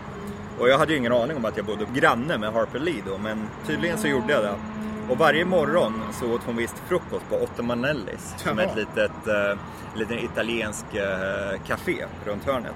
Och 0.59 0.69
jag 0.69 0.77
hade 0.77 0.91
ju 0.91 0.97
ingen 0.97 1.11
aning 1.11 1.37
om 1.37 1.45
att 1.45 1.57
jag 1.57 1.65
bodde 1.65 1.85
granne 1.93 2.37
med 2.37 2.53
Harper 2.53 2.79
Lee 2.79 3.03
då 3.07 3.17
men 3.17 3.47
tydligen 3.67 3.97
så 3.97 4.07
gjorde 4.07 4.33
jag 4.33 4.43
det. 4.43 4.55
Och 5.09 5.17
varje 5.17 5.45
morgon 5.45 6.01
så 6.19 6.33
åt 6.33 6.41
hon 6.43 6.57
visst 6.57 6.75
frukost 6.87 7.29
på 7.29 7.35
Ottomanellis 7.35 8.33
som 8.37 8.59
är 8.59 8.63
ett 8.63 8.75
litet, 8.75 9.27
eh, 9.27 9.59
liten 9.95 10.19
italiensk 10.19 10.85
eh, 10.95 11.59
café 11.67 12.05
runt 12.25 12.45
hörnet. 12.45 12.75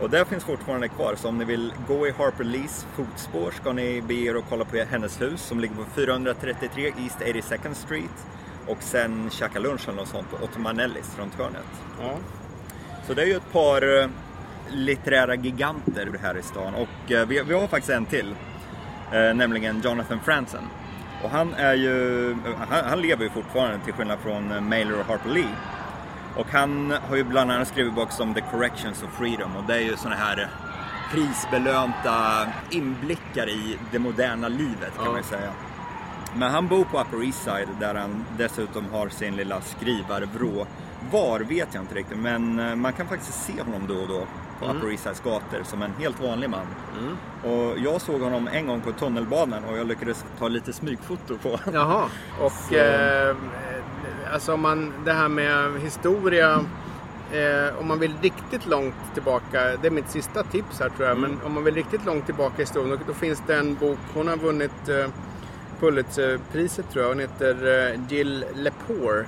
Och 0.00 0.10
det 0.10 0.24
finns 0.24 0.44
fortfarande 0.44 0.88
kvar, 0.88 1.14
så 1.16 1.28
om 1.28 1.38
ni 1.38 1.44
vill 1.44 1.72
gå 1.88 2.06
i 2.06 2.10
Harper 2.10 2.44
Lees 2.44 2.86
fotspår 2.94 3.50
ska 3.50 3.72
ni 3.72 4.02
be 4.02 4.14
er 4.14 4.36
och 4.36 4.44
kolla 4.48 4.64
på 4.64 4.76
hennes 4.76 5.20
hus 5.20 5.42
som 5.42 5.60
ligger 5.60 5.74
på 5.74 5.84
433 5.94 6.92
East 6.98 7.20
82nd 7.20 7.74
Street 7.74 8.26
och 8.66 8.82
sen 8.82 9.30
käka 9.30 9.58
lunch 9.58 9.88
eller 9.88 9.96
något 9.96 10.08
sånt 10.08 10.30
på 10.30 10.44
Ottomanellis 10.44 11.18
runt 11.18 11.34
hörnet. 11.34 11.66
Ja. 12.00 12.16
Så 13.06 13.14
det 13.14 13.22
är 13.22 13.26
ju 13.26 13.36
ett 13.36 13.52
par 13.52 14.00
eh, 14.00 14.08
litterära 14.68 15.34
giganter 15.34 16.08
här 16.22 16.36
i 16.36 16.42
stan 16.42 16.74
och 16.74 17.12
eh, 17.12 17.26
vi, 17.26 17.42
vi 17.42 17.54
har 17.54 17.66
faktiskt 17.66 17.90
en 17.90 18.06
till, 18.06 18.34
eh, 19.12 19.34
nämligen 19.34 19.80
Jonathan 19.84 20.20
Franzen. 20.24 20.64
Och 21.24 21.30
han 21.30 21.54
är 21.54 21.74
ju, 21.74 22.36
han, 22.68 22.84
han 22.84 23.00
lever 23.00 23.24
ju 23.24 23.30
fortfarande 23.30 23.84
till 23.84 23.92
skillnad 23.92 24.18
från 24.18 24.68
Mailer 24.68 25.00
och 25.00 25.06
Harper 25.06 25.30
Lee. 25.30 25.54
Och 26.40 26.46
han 26.52 26.94
har 27.08 27.16
ju 27.16 27.24
bland 27.24 27.50
annat 27.52 27.68
skrivit 27.68 27.94
böcker 27.94 28.22
om 28.22 28.34
The 28.34 28.40
Corrections 28.40 29.02
of 29.02 29.10
Freedom 29.18 29.56
och 29.56 29.64
det 29.64 29.74
är 29.74 29.80
ju 29.80 29.96
såna 29.96 30.14
här 30.14 30.48
prisbelönta 31.12 32.46
inblickar 32.70 33.48
i 33.48 33.78
det 33.92 33.98
moderna 33.98 34.48
livet 34.48 34.96
kan 34.96 35.04
Ja. 35.04 35.10
man 35.10 35.16
ju 35.16 35.22
säga. 35.22 35.52
Men 36.34 36.50
han 36.50 36.68
bor 36.68 36.84
på 36.84 37.00
Upper 37.00 37.24
East 37.24 37.42
Side 37.42 37.68
där 37.80 37.94
han 37.94 38.24
dessutom 38.38 38.84
har 38.92 39.08
sin 39.08 39.36
lilla 39.36 39.60
skrivarvrå. 39.60 40.66
Var 41.12 41.40
vet 41.40 41.68
jag 41.74 41.82
inte 41.82 41.94
riktigt 41.94 42.18
men 42.18 42.58
eh, 42.58 42.74
man 42.76 42.92
kan 42.92 43.06
faktiskt 43.08 43.42
se 43.44 43.62
honom 43.62 43.86
då 43.88 43.94
och 43.94 44.08
då 44.08 44.26
på 44.58 44.64
Mm. 44.64 44.76
Upper 44.76 44.90
East 44.90 45.02
Sides 45.02 45.20
gator 45.20 45.62
som 45.64 45.82
en 45.82 45.92
helt 45.98 46.20
vanlig 46.20 46.50
man. 46.50 46.66
Och 47.44 47.78
jag 47.78 48.00
såg 48.00 48.20
honom 48.20 48.48
en 48.52 48.66
gång 48.66 48.80
på 48.80 48.92
tunnelbanan 48.92 49.64
och 49.64 49.78
jag 49.78 49.86
lyckades 49.86 50.24
ta 50.38 50.48
lite 50.48 50.72
smygfoto 50.72 51.38
på 51.38 51.48
honom. 51.48 51.74
Jaha, 51.74 52.04
och 52.40 52.72
eh, 52.72 53.36
alltså 54.32 54.52
om 54.54 54.60
man, 54.60 54.92
det 55.04 55.12
här 55.12 55.28
med 55.28 55.80
historia, 55.80 56.64
eh, 57.32 57.80
om 57.80 57.88
man 57.88 57.98
vill 57.98 58.14
riktigt 58.22 58.66
långt 58.66 58.94
tillbaka, 59.14 59.76
det 59.82 59.86
är 59.86 59.90
mitt 59.90 60.10
sista 60.10 60.42
tips 60.42 60.80
här 60.80 60.88
tror 60.88 61.08
jag, 61.08 61.18
Mm. 61.18 61.30
men 61.30 61.46
om 61.46 61.52
man 61.52 61.64
vill 61.64 61.74
riktigt 61.74 62.04
långt 62.04 62.26
tillbaka 62.26 62.54
i 62.56 62.60
historien, 62.60 62.98
då, 63.06 63.14
finns 63.14 63.42
det 63.46 63.56
en 63.56 63.74
bok, 63.74 63.98
hon 64.14 64.28
har 64.28 64.36
vunnit 64.36 64.88
eh, 64.88 65.06
Pulitzerpriset 65.80 66.90
tror 66.90 67.04
jag, 67.04 67.08
hon 67.10 67.20
heter 67.20 67.88
eh, 67.94 68.00
Jill 68.08 68.44
Lepore. 68.54 69.24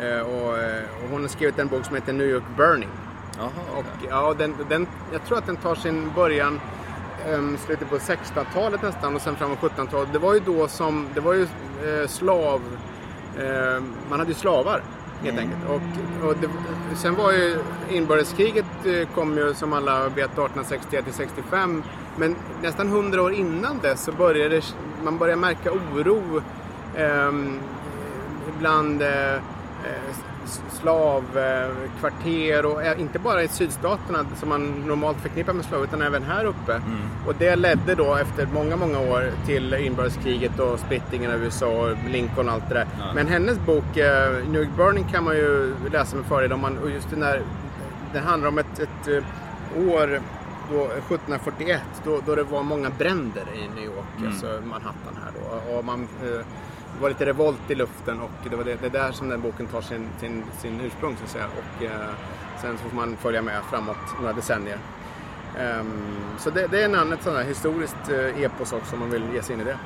Eh, 0.00 0.20
och, 0.20 0.58
eh, 0.58 0.82
och 1.04 1.10
hon 1.10 1.20
har 1.20 1.28
skrivit 1.28 1.58
en 1.58 1.68
bok 1.68 1.84
som 1.84 1.94
heter 1.94 2.12
New 2.12 2.26
York 2.26 2.42
Burning. 2.56 2.88
Jaha, 3.38 3.50
Och, 3.78 4.06
ja, 4.10 4.34
den, 4.38 4.54
den, 4.68 4.86
jag 5.12 5.24
tror 5.24 5.38
att 5.38 5.46
den 5.46 5.56
tar 5.56 5.74
sin 5.74 6.12
början 6.14 6.60
um, 7.30 7.58
slutet 7.66 7.90
på 7.90 7.96
1600-talet 7.98 8.82
nästan 8.82 9.14
och 9.16 9.22
sen 9.22 9.36
framåt 9.36 9.58
1700-talet. 9.58 10.08
Det 10.12 10.18
var 10.18 10.34
ju 10.34 10.40
då 10.40 10.68
som, 10.68 11.08
det 11.14 11.20
var 11.20 11.32
ju 11.32 11.42
eh, 11.42 12.08
slav, 12.08 12.60
man 14.08 14.18
hade 14.18 14.30
ju 14.30 14.34
slavar 14.34 14.82
helt 15.24 15.38
enkelt. 15.38 15.60
Och, 15.68 16.28
och 16.28 16.36
det, 16.40 16.48
sen 16.96 17.14
var 17.14 17.32
ju 17.32 17.58
inbördeskriget 17.90 18.86
eh, 18.86 19.08
kom 19.14 19.36
ju 19.36 19.54
som 19.54 19.72
alla 19.72 20.08
vet 20.08 20.30
1861 20.30 21.04
till 21.04 21.14
65. 21.14 21.82
Men 22.16 22.36
nästan 22.62 22.88
100 22.88 23.22
år 23.22 23.32
innan 23.32 23.78
dess 23.78 24.04
så 24.04 24.12
började 24.12 24.62
man 25.04 25.18
började 25.18 25.40
märka 25.40 25.72
oro 25.72 26.42
ehm, 26.96 27.58
bland 28.58 29.02
eh, 29.02 29.34
eh, 29.34 29.40
slavkvarter 30.80 32.66
och 32.66 32.82
eh, 32.82 33.00
inte 33.00 33.18
bara 33.18 33.42
i 33.42 33.48
sydstaterna 33.48 34.26
som 34.40 34.48
man 34.48 34.84
normalt 34.86 35.20
förknippar 35.20 35.52
med 35.52 35.64
slav 35.64 35.84
utan 35.84 36.02
även 36.02 36.22
här 36.22 36.44
uppe. 36.44 36.80
Och 37.26 37.34
det 37.38 37.56
ledde 37.56 37.94
då 37.94 38.14
efter 38.14 38.46
många, 38.54 38.76
många 38.76 39.00
år 39.00 39.30
till 39.46 39.74
inbördeskriget 39.74 40.58
och 40.58 40.80
splittringen 40.80 41.32
av 41.32 41.44
USA 41.44 41.66
och 41.66 41.96
Lincoln 42.10 42.48
och 42.48 42.54
allt 42.54 42.68
det 42.68 42.74
där. 42.74 42.86
Ja. 42.98 43.12
Men 43.14 43.28
hennes 43.28 43.58
bok 43.58 43.96
eh, 43.96 44.32
New 44.48 44.62
York 44.62 44.76
Burning 44.76 45.04
kan 45.04 45.24
man 45.24 45.36
ju 45.36 45.74
läsa 45.92 46.16
med 46.16 46.26
fördel 46.26 46.52
om 46.52 46.60
man, 46.60 46.78
och 46.78 46.90
just 46.90 47.10
den 47.10 47.20
där, 47.20 47.42
det 48.12 48.18
handlar 48.18 48.48
om 48.48 48.58
ett, 48.58 48.78
ett 48.78 49.08
eh, 49.08 49.24
år 49.88 50.20
då, 50.70 50.84
1741 50.84 51.80
då, 52.04 52.20
då 52.26 52.34
det 52.34 52.42
var 52.42 52.62
många 52.62 52.90
bränder 52.90 53.44
i 53.54 53.68
New 53.74 53.84
York, 53.84 54.26
alltså 54.26 54.46
Manhattan 54.64 55.18
här 55.24 55.32
då. 55.34 55.72
Och 55.72 55.84
man, 55.84 56.08
eh, 56.22 56.46
var 57.02 57.08
lite 57.08 57.26
revolt 57.26 57.70
i 57.70 57.74
luften 57.74 58.20
och 58.20 58.30
det 58.50 58.56
var 58.56 58.64
det, 58.64 58.76
det 58.80 58.86
är 58.86 58.90
där 58.90 59.12
som 59.12 59.28
den 59.28 59.40
boken 59.40 59.66
tar 59.66 59.80
sin, 59.80 60.08
sin, 60.20 60.44
sin 60.58 60.80
ursprung 60.80 61.16
så 61.16 61.24
att 61.24 61.30
säga. 61.30 61.46
Och 61.46 61.84
eh, 61.84 61.90
sen 62.60 62.78
så 62.78 62.88
får 62.88 62.96
man 62.96 63.16
följa 63.16 63.42
med 63.42 63.62
framåt 63.70 63.96
några 64.20 64.32
decennier. 64.32 64.78
Ehm, 65.58 66.02
så 66.38 66.50
det, 66.50 66.66
det 66.66 66.82
är 66.82 66.84
en, 66.84 67.12
ett 67.12 67.22
sånt 67.22 67.36
här 67.36 67.44
historiskt 67.44 68.08
eh, 68.08 68.42
epos 68.42 68.72
också 68.72 68.94
om 68.94 69.00
man 69.00 69.10
vill 69.10 69.22
ge 69.34 69.42
sig 69.42 69.54
in 69.54 69.60
i 69.60 69.64
det. 69.64 69.76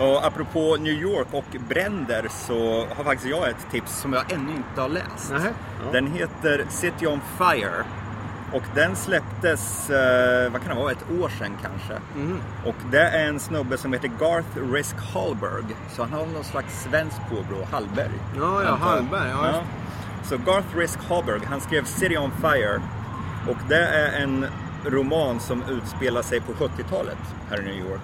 Och 0.00 0.26
apropå 0.26 0.76
New 0.80 0.92
York 0.92 1.26
och 1.30 1.56
bränder 1.68 2.26
så 2.30 2.86
har 2.94 3.04
faktiskt 3.04 3.30
jag 3.30 3.48
ett 3.48 3.66
tips 3.70 4.00
som 4.00 4.12
jag 4.12 4.32
ännu 4.32 4.52
inte 4.52 4.80
har 4.80 4.88
läst. 4.88 5.30
Nähä, 5.30 5.50
ja. 5.84 5.92
Den 5.92 6.06
heter 6.06 6.66
City 6.68 7.06
on 7.06 7.20
Fire. 7.38 7.84
Och 8.52 8.62
den 8.74 8.96
släpptes, 8.96 9.90
eh, 9.90 10.52
vad 10.52 10.62
kan 10.62 10.76
det 10.76 10.82
vara, 10.82 10.92
ett 10.92 11.10
år 11.20 11.28
sedan 11.28 11.58
kanske. 11.62 11.94
Mhm. 12.16 12.40
Och 12.66 12.74
det 12.90 13.02
är 13.02 13.28
en 13.28 13.40
snubbe 13.40 13.78
som 13.78 13.92
heter 13.92 14.10
Garth 14.20 14.72
Risk 14.72 14.96
Hallberg. 15.14 15.76
Så 15.90 16.02
han 16.02 16.12
har 16.12 16.26
någon 16.26 16.44
slags 16.44 16.82
svensk 16.82 17.16
påbrå, 17.30 17.66
Hallberg. 17.70 18.10
Ja, 18.36 18.62
ja. 18.62 18.74
Hallberg, 18.74 19.30
ja, 19.30 19.46
just 19.46 20.28
Så 20.28 20.36
Garth 20.36 20.76
Risk 20.76 20.98
Hallberg, 21.08 21.40
han 21.46 21.60
skrev 21.60 21.84
City 21.84 22.16
on 22.16 22.30
Fire. 22.40 22.80
Och 23.48 23.58
det 23.68 23.86
är 23.86 24.22
en 24.22 24.46
roman 24.84 25.40
som 25.40 25.62
utspelar 25.62 26.22
sig 26.22 26.40
på 26.40 26.52
70-talet 26.52 27.18
här 27.50 27.60
i 27.60 27.64
New 27.64 27.90
York. 27.90 28.00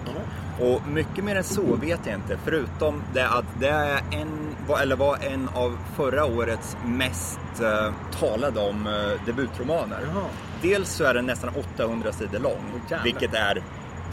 Och 0.59 0.87
mycket 0.87 1.23
mer 1.23 1.35
än 1.35 1.43
så 1.43 1.75
vet 1.75 1.99
jag 2.05 2.15
inte, 2.15 2.37
förutom 2.43 3.03
det 3.13 3.27
att 3.29 3.45
det 3.59 3.67
är 3.69 4.01
en, 4.11 4.55
eller 4.81 4.95
var 4.95 5.17
en 5.21 5.49
av 5.53 5.77
förra 5.95 6.25
årets 6.25 6.77
mest 6.85 7.39
eh, 7.61 7.93
talade 8.19 8.59
om 8.59 8.87
eh, 8.87 9.25
debutromaner. 9.25 9.99
Jaha. 10.13 10.23
Dels 10.61 10.89
så 10.89 11.03
är 11.03 11.13
den 11.13 11.25
nästan 11.25 11.49
800 11.75 12.11
sidor 12.11 12.39
lång, 12.39 12.81
jävlar. 12.89 13.03
vilket 13.03 13.33
är 13.33 13.63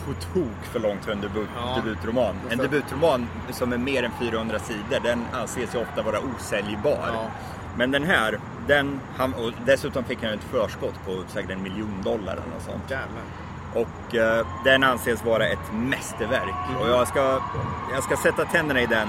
på 0.06 0.12
tok 0.12 0.64
för 0.72 0.80
långt 0.80 1.04
för 1.04 1.12
en 1.12 1.20
debut, 1.20 1.48
Ja. 1.56 1.82
debutroman. 1.84 2.34
En 2.50 2.58
debutroman 2.58 3.26
som 3.52 3.72
är 3.72 3.78
mer 3.78 4.02
än 4.02 4.10
400 4.20 4.58
sidor, 4.58 5.00
den 5.02 5.24
anses 5.32 5.74
ju 5.74 5.78
ofta 5.78 6.02
vara 6.02 6.18
osäljbar. 6.20 7.08
Ja. 7.12 7.26
Men 7.78 7.90
den 7.90 8.04
här, 8.04 8.38
den, 8.66 9.00
han, 9.16 9.34
och 9.34 9.52
dessutom 9.66 10.04
fick 10.04 10.22
han 10.24 10.32
ett 10.32 10.44
förskott 10.50 10.94
på 11.06 11.22
säkert 11.28 11.50
en 11.50 11.62
miljon 11.62 12.02
dollar 12.04 12.32
eller 12.32 12.46
något 12.54 12.62
sånt. 12.62 12.90
Jävlar. 12.90 13.22
Och 13.82 14.14
eh, 14.14 14.46
den 14.64 14.84
anses 14.84 15.24
vara 15.24 15.46
ett 15.46 15.72
mästerverk. 15.72 16.54
Mm. 16.68 16.80
Och 16.80 16.88
jag 16.88 17.08
ska, 17.08 17.38
jag 17.94 18.02
ska 18.02 18.16
sätta 18.16 18.44
tänderna 18.44 18.80
i 18.80 18.86
den 18.86 19.08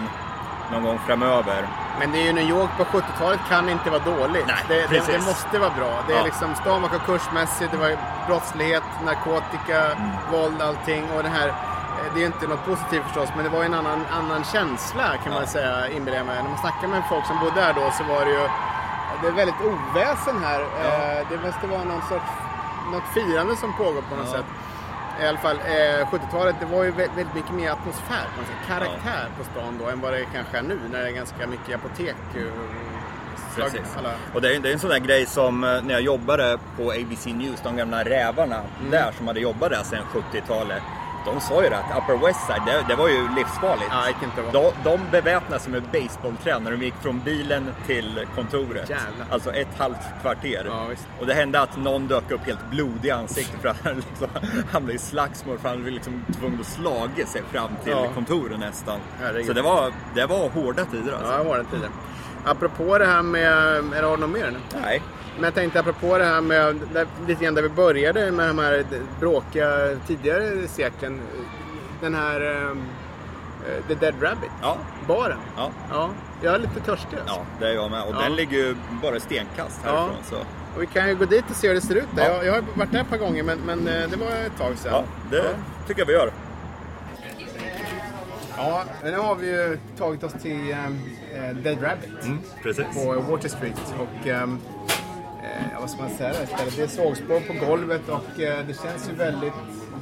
någon 0.71 0.84
gång 0.84 0.99
framöver. 1.08 1.67
Men 1.99 2.12
det 2.12 2.17
är 2.19 2.23
ju 2.25 2.34
New 2.34 2.49
York 2.49 2.69
på 2.77 2.84
70-talet 2.84 3.39
kan 3.49 3.69
inte 3.69 3.89
vara 3.89 4.03
dåligt. 4.03 4.47
Nej, 4.47 4.58
det, 4.67 4.88
det, 4.89 5.12
det 5.12 5.19
måste 5.25 5.60
vara 5.60 5.69
bra. 5.80 6.03
Det 6.08 6.13
är 6.13 6.17
Ja. 6.17 6.23
liksom, 6.23 6.56
stan 6.56 6.82
var 6.82 6.89
konkursmässigt, 6.89 7.71
det 7.71 7.77
var 7.77 7.97
brottslighet, 8.27 8.84
narkotika, 9.06 9.86
Mm. 9.91 10.10
våld, 10.32 10.62
allting. 10.62 11.03
Och 11.17 11.23
det 11.23 11.30
här, 11.30 11.47
eh, 11.47 11.53
det 12.13 12.19
är 12.19 12.21
ju 12.21 12.25
inte 12.25 12.47
något 12.47 12.65
positivt 12.65 13.03
förstås, 13.03 13.30
men 13.36 13.43
det 13.43 13.49
var 13.49 13.60
ju 13.60 13.65
en 13.65 13.73
annan, 13.73 14.06
annan 14.12 14.43
känsla 14.43 15.03
kan 15.23 15.34
man 15.34 15.41
Ja. 15.41 15.47
säga, 15.47 15.89
inbillar. 15.89 16.23
När 16.23 16.43
man 16.43 16.58
snackar 16.58 16.88
med 16.88 17.03
folk 17.10 17.25
som 17.25 17.39
bodde 17.39 17.62
där 17.62 17.73
då 17.73 17.91
så 17.97 18.03
var 18.03 18.25
det 18.25 18.32
ju, 18.32 18.47
det 19.21 19.27
är 19.27 19.32
väldigt 19.32 19.62
oväsen 19.71 20.43
här. 20.43 20.62
Eh, 20.62 21.27
Det 21.30 21.38
måste 21.45 21.67
vara 21.67 21.84
någon 21.84 22.01
sorts, 22.01 22.32
något 22.91 23.08
firande 23.13 23.56
som 23.56 23.73
pågår 23.78 24.02
på 24.10 24.15
något 24.15 24.26
Ja. 24.28 24.38
sätt. 24.38 24.45
I 25.23 25.28
alla 25.28 25.38
fall, 25.38 25.56
eh, 25.58 26.08
70-talet 26.12 26.56
det 26.60 26.65
var 26.65 26.84
ju 26.84 26.91
vä- 26.91 27.15
väldigt 27.15 27.34
mycket 27.36 27.52
mer 27.54 27.71
atmosfär, 27.71 28.26
på 28.36 28.41
något 28.41 28.47
sätt. 28.50 28.67
karaktär 28.67 29.26
på 29.38 29.43
stan 29.43 29.78
då 29.80 29.89
än 29.89 30.02
vad 30.02 30.13
det 30.13 30.26
kanske 30.34 30.58
är 30.58 30.62
nu 30.62 30.80
när 30.91 31.00
det 31.00 31.08
är 31.08 31.12
ganska 31.12 31.47
mycket 31.47 31.76
apotek. 31.76 32.15
eh, 32.36 32.41
Precis. 33.56 33.97
Alla. 33.97 34.10
Och 34.34 34.41
det 34.41 34.56
är, 34.56 34.60
det 34.60 34.69
är 34.69 34.73
en 34.73 34.80
sån 34.80 34.89
där 34.89 35.00
grej 35.00 35.26
som 35.26 35.63
eh, 35.63 35.82
när 35.84 35.93
jag 35.93 36.02
jobbade 36.02 36.58
på 36.78 36.91
ABC 36.91 37.26
News, 37.26 37.62
de 37.63 37.78
gamla 37.78 38.04
rävarna 38.04 38.62
Mm. 38.80 38.91
där 38.91 39.12
som 39.17 39.28
hade 39.28 39.39
jobbat 39.39 39.69
där 39.69 39.84
sedan 39.84 40.04
70-talet. 40.13 40.84
De 41.34 41.42
sa 41.42 41.63
ju 41.63 41.70
det 41.70 41.78
att 41.78 42.04
Upper 42.04 42.26
West 42.28 42.40
Side, 42.48 42.62
det, 42.66 42.86
det 42.88 42.96
var 42.96 43.08
ju 43.08 43.28
livsfarligt. 43.36 43.88
Ja, 43.92 44.08
gick 44.08 44.24
inte 44.24 44.42
de, 44.52 44.72
de 44.84 45.00
beväpnade 45.12 45.62
sig 45.62 45.72
med 45.72 45.84
baseballträn 45.84 46.63
när 46.63 46.72
de 46.72 46.82
gick 46.86 46.94
från 47.02 47.20
bilen 47.20 47.72
till 47.88 48.26
kontoret. 48.36 48.90
Jävlar. 48.90 49.26
Alltså 49.30 49.52
ett 49.54 49.78
halvt 49.78 49.98
kvarter. 50.22 50.66
Ja, 50.70 50.88
och 51.20 51.26
det 51.26 51.34
hände 51.34 51.62
att 51.62 51.78
någon 51.78 52.08
dök 52.08 52.32
upp 52.32 52.46
helt 52.46 52.70
blodig 52.72 53.06
i 53.08 53.12
ansiktet 53.12 53.62
för 53.62 53.70
att 53.70 53.78
han 53.84 53.96
liksom 54.10 54.28
hamnade 54.72 54.94
i 54.94 54.98
slagsmål 54.98 55.58
för 55.58 55.70
han 55.70 55.84
var 55.84 55.92
liksom 55.92 56.26
tvungen 56.40 56.60
att 56.60 56.66
slaga 56.68 57.26
sig 57.26 57.42
fram 57.52 57.70
till 57.84 57.92
Ja. 57.92 58.08
kontoret 58.16 58.60
nästan. 58.60 59.00
Herregud. 59.20 59.46
Så 59.48 59.54
det 59.54 59.62
var, 59.62 59.92
det 60.16 60.26
var 60.26 60.50
hårda 60.50 60.86
tider 60.86 61.13
alltså. 61.13 61.32
Ja, 61.32 61.38
det 61.38 61.44
var 61.50 61.58
det 61.58 61.63
tiden. 61.63 61.92
Apropå 62.46 62.98
det 62.98 63.06
här 63.06 63.22
med, 63.22 63.54
är 63.94 64.02
det 64.02 64.18
något 64.18 64.30
mer? 64.30 64.52
nu? 64.52 64.60
Nej. 64.82 65.02
Men 65.38 65.43
jag 65.43 65.54
tänkte 65.54 65.80
apropå 65.80 66.17
det 66.17 66.26
här 66.26 66.41
med, 66.41 66.76
där, 66.93 67.08
lite 67.28 67.43
grann 67.43 67.54
där 67.56 67.62
vi 67.62 67.69
började 67.69 68.32
med 68.32 68.47
de 68.47 68.60
här 68.60 68.86
bråkiga 69.19 69.95
tidigare 70.08 70.67
sekeln. 70.67 71.21
Den 72.02 72.15
här 72.15 72.41
eh, 72.41 72.76
The 73.88 73.93
Dead 73.95 74.13
Rabbit, 74.21 74.50
Ja. 74.62 74.78
baren. 75.08 75.38
Ja. 75.58 75.71
Ja, 75.89 76.10
jag 76.41 76.56
är 76.56 76.60
lite 76.60 76.80
törstig 76.80 77.17
alltså. 77.19 77.36
Ja, 77.36 77.45
det 77.60 77.67
är 77.69 77.73
jag 77.73 77.91
med. 77.91 78.04
Och 78.04 78.15
Ja. 78.15 78.21
den 78.21 78.36
ligger 78.36 78.58
ju 78.58 78.76
bara 79.02 79.19
stenkast 79.19 79.82
härifrån. 79.84 80.10
Så. 80.30 80.36
Och 80.76 80.82
vi 80.82 80.86
kan 80.88 81.08
ju 81.10 81.15
gå 81.15 81.26
dit 81.26 81.43
och 81.50 81.56
se 81.56 81.67
hur 81.67 81.76
det 81.76 81.82
ser 81.82 81.95
ut 81.95 82.08
där. 82.15 82.30
Ja. 82.30 82.36
Jag, 82.36 82.45
jag 82.45 82.54
har 82.54 82.63
varit 82.76 82.91
där 82.91 83.00
ett 83.02 83.10
par 83.10 83.17
gånger 83.17 83.43
men, 83.43 83.58
men 83.60 83.88
eh, 83.88 84.10
det 84.10 84.17
var 84.17 84.28
ett 84.28 84.58
tag 84.58 84.78
sedan. 84.78 84.91
Ja, 84.93 85.04
det 85.32 85.43
tycker 85.88 86.02
jag 86.02 86.06
vi 86.08 86.13
gör. 86.13 86.32
Ja, 88.58 88.84
men 89.04 89.12
nu 89.12 89.17
har 89.17 89.36
vi 89.36 89.47
ju 89.47 89.80
tagit 89.97 90.23
oss 90.23 90.34
till 90.41 90.71
eh, 90.71 91.56
Dead 91.63 91.84
Rabbit 91.84 92.23
Mm, 92.26 92.39
precis. 92.63 92.86
på 92.93 93.13
Water 93.32 93.50
Street. 93.50 93.93
Och 94.00 94.28
ehm, 94.28 94.60
eh, 95.58 95.80
vad 95.80 95.89
ska 95.89 96.02
man 96.02 96.10
säga 96.10 96.43
istället? 96.43 96.76
Det 96.76 96.84
är 96.84 96.88
sågspår 96.88 97.39
på 97.39 97.65
golvet 97.65 98.10
och 98.10 98.41
eh, 98.41 98.65
det 98.67 98.74
känns 98.84 99.10
ju 99.10 99.15
väldigt 99.15 99.54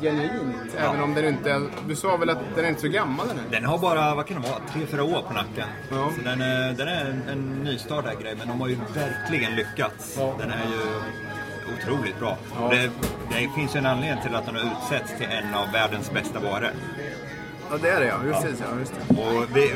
genuint. 0.01 0.75
Även 0.77 1.01
om 1.01 1.13
den 1.13 1.25
inte... 1.25 1.61
Du 1.87 1.95
sa 1.95 2.17
väl 2.17 2.29
att 2.29 2.39
den 2.55 2.65
är 2.65 2.69
inte 2.69 2.81
så 2.81 2.87
gammal 2.87 3.27
den 3.27 3.37
här? 3.37 3.45
Den 3.51 3.65
har 3.65 3.77
bara, 3.77 4.15
vad 4.15 4.27
kan 4.27 4.41
det 4.41 4.49
vara, 4.49 4.59
tre, 4.73 4.85
fyra 4.85 5.03
år 5.03 5.21
på 5.27 5.33
nacken. 5.33 5.67
Ja. 5.91 6.11
Så 6.15 6.21
den 6.21 6.41
är, 6.41 6.73
den 6.73 6.87
är 6.87 7.05
en, 7.05 7.29
en 7.29 7.63
nystartad 7.63 8.21
grej, 8.21 8.35
men 8.37 8.47
de 8.47 8.61
har 8.61 8.67
ju 8.67 8.77
verkligen 8.93 9.55
lyckats. 9.55 10.15
Ja. 10.17 10.35
Den 10.39 10.51
är 10.51 10.65
ju 10.65 10.81
otroligt 11.73 12.19
bra. 12.19 12.37
Ja. 12.59 12.69
Det, 12.69 12.91
det 13.29 13.49
finns 13.55 13.75
ju 13.75 13.77
en 13.77 13.85
anledning 13.85 14.23
till 14.23 14.35
att 14.35 14.45
den 14.45 14.55
har 14.55 14.63
utsetts 14.63 15.17
till 15.17 15.27
en 15.29 15.53
av 15.53 15.71
världens 15.71 16.11
bästa 16.11 16.39
varor. 16.39 16.71
Ja, 17.75 17.79
det 17.81 17.89
är 17.89 17.99
det 17.99 18.05
ja. 18.07 18.15
Precis, 18.41 18.59
ja. 18.71 18.79
Just 18.79 18.93
det. 19.07 19.21
Och 19.21 19.45
vi, 19.57 19.63
eh, 19.71 19.75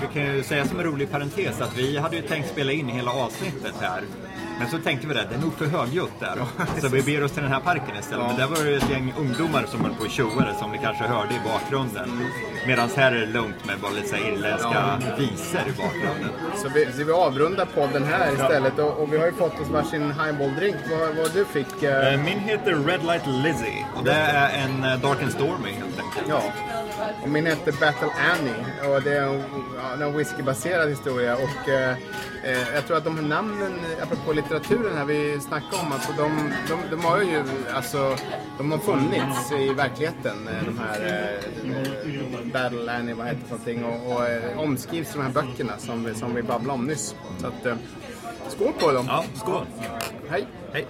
vi 0.00 0.20
kan 0.20 0.34
ju 0.36 0.42
säga 0.42 0.66
som 0.66 0.78
en 0.78 0.84
rolig 0.84 1.10
parentes 1.10 1.60
att 1.60 1.76
vi 1.78 1.98
hade 1.98 2.16
ju 2.16 2.22
tänkt 2.22 2.48
spela 2.48 2.72
in 2.72 2.88
hela 2.88 3.10
avsnittet 3.10 3.74
här. 3.80 4.02
Men 4.60 4.68
så 4.68 4.78
tänkte 4.78 5.06
vi 5.06 5.14
det, 5.14 5.26
det 5.30 5.34
är 5.34 5.40
nog 5.40 5.54
för 5.54 5.66
högljutt 5.66 6.12
där. 6.20 6.36
så 6.80 6.88
vi 6.88 7.02
ber 7.02 7.24
oss 7.24 7.32
till 7.32 7.42
den 7.42 7.52
här 7.52 7.60
parken 7.60 7.96
istället. 8.00 8.26
Men 8.26 8.36
där 8.36 8.46
var 8.46 8.64
det 8.64 8.76
ett 8.76 8.90
gäng 8.90 9.14
ungdomar 9.18 9.64
som 9.68 9.80
höll 9.84 9.94
på 9.94 10.02
och 10.04 10.10
tjoade 10.10 10.54
som 10.58 10.70
ni 10.72 10.78
kanske 10.78 11.04
hörde 11.04 11.34
i 11.34 11.38
bakgrunden. 11.44 12.10
Medan 12.66 12.88
här 12.96 13.12
är 13.12 13.20
det 13.20 13.26
lugnt 13.26 13.64
med 13.66 13.78
bara 13.78 13.90
lite 13.92 14.08
så 14.08 14.14
här 14.16 14.32
irländska 14.32 14.98
visor 15.18 15.60
i 15.68 15.72
bakgrunden. 15.82 16.30
Så 16.62 16.68
vi, 16.74 16.86
så 16.92 17.04
vi 17.04 17.12
avrundar 17.12 17.64
podden 17.74 18.04
här 18.04 18.32
istället. 18.32 18.78
Och, 18.78 19.02
och 19.02 19.12
vi 19.12 19.18
har 19.18 19.26
ju 19.26 19.32
fått 19.32 19.60
oss 19.60 19.68
varsin 19.68 20.12
highball-drink. 20.12 20.76
Vad, 20.90 21.16
vad 21.16 21.32
du 21.32 21.44
fick? 21.44 21.82
eh, 21.82 22.12
Eh, 22.14 22.20
Min 22.20 22.38
heter 22.38 22.74
Red 22.74 23.04
Light 23.04 23.26
Lizzy 23.26 23.72
och 23.96 24.04
det 24.04 24.12
är 24.12 24.50
en 24.64 24.84
eh, 24.84 24.98
Dark 25.00 25.22
and 25.22 25.32
Stormy 25.32 25.72
helt 25.72 25.98
enkelt. 26.00 26.26
Ja. 26.28 26.42
Och 27.22 27.28
min 27.28 27.46
heter 27.46 27.72
Battle 27.72 28.08
Annie 28.32 28.88
och 28.94 29.02
det 29.02 29.16
är 29.18 29.22
en, 29.22 29.42
ja, 29.98 30.04
en 30.06 30.16
whiskybaserad 30.16 30.88
historia. 30.88 31.34
Och 31.36 31.68
eh, 31.68 31.90
eh, 32.44 32.74
jag 32.74 32.86
tror 32.86 32.96
att 32.96 33.04
de 33.04 33.16
här 33.16 33.22
namnen, 33.24 33.72
apropå 34.02 34.32
litteraturen 34.32 34.96
här 34.96 35.04
vi 35.04 35.40
snackade 35.40 35.82
om, 35.82 35.92
alltså 35.92 36.12
de, 36.12 36.52
de, 36.68 36.96
de 36.96 37.04
har 37.04 37.22
ju 37.22 37.42
alltså, 37.74 38.16
de 38.58 38.70
har 38.72 38.78
funnits 38.78 39.52
i 39.52 39.74
verkligheten. 39.74 40.48
eh, 40.48 40.64
De 40.64 40.78
här 40.78 41.30
eh, 41.64 42.52
Battle 42.52 42.92
Annie, 42.92 43.12
vad 43.14 43.26
för 43.28 43.36
någonting? 43.50 43.84
Och, 43.84 44.12
och 44.16 44.26
eh, 44.28 44.58
omskrivs 44.58 45.12
de 45.12 45.22
här 45.22 45.30
böckerna 45.30 45.78
som 45.78 46.04
vi, 46.04 46.14
som 46.14 46.34
vi 46.34 46.42
babblade 46.42 46.78
om 46.78 46.86
nyss. 46.86 47.14
Så 47.40 47.46
att, 47.46 47.66
eh, 47.66 47.76
skål 48.48 48.72
på 48.78 48.92
dem! 48.92 49.04
Ja, 49.08 49.24
skål! 49.34 49.66
Hej! 50.30 50.46
Hej! 50.72 50.86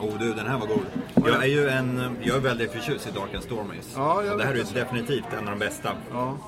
Oh 0.00 0.18
du, 0.18 0.34
den 0.34 0.46
här 0.46 0.58
var 0.58 0.66
god. 0.66 0.84
Jag 1.14 1.42
är 1.42 1.48
ju 1.48 1.68
en, 1.68 2.16
jag 2.22 2.36
är 2.36 2.40
väldigt 2.40 2.72
förtjust 2.72 3.08
i 3.08 3.10
Dark 3.10 3.34
and 3.34 3.44
Stormies. 3.44 3.92
Ja, 3.96 4.22
jag 4.24 4.32
Och 4.32 4.38
det 4.38 4.44
här 4.44 4.52
är 4.52 4.56
ju 4.56 4.64
definitivt 4.74 5.32
en 5.32 5.48
av 5.48 5.50
de 5.50 5.58
bästa. 5.58 5.92
Ja. 6.12 6.38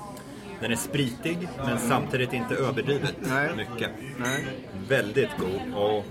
Den 0.59 0.71
är 0.71 0.75
spritig, 0.75 1.47
men 1.57 1.79
samtidigt 1.79 2.33
inte 2.33 2.55
överdrivet 2.55 3.15
Nej. 3.19 3.49
mycket. 3.55 3.89
Nej. 4.17 4.45
Väldigt 4.87 5.29
god 5.39 5.73
och 5.75 6.05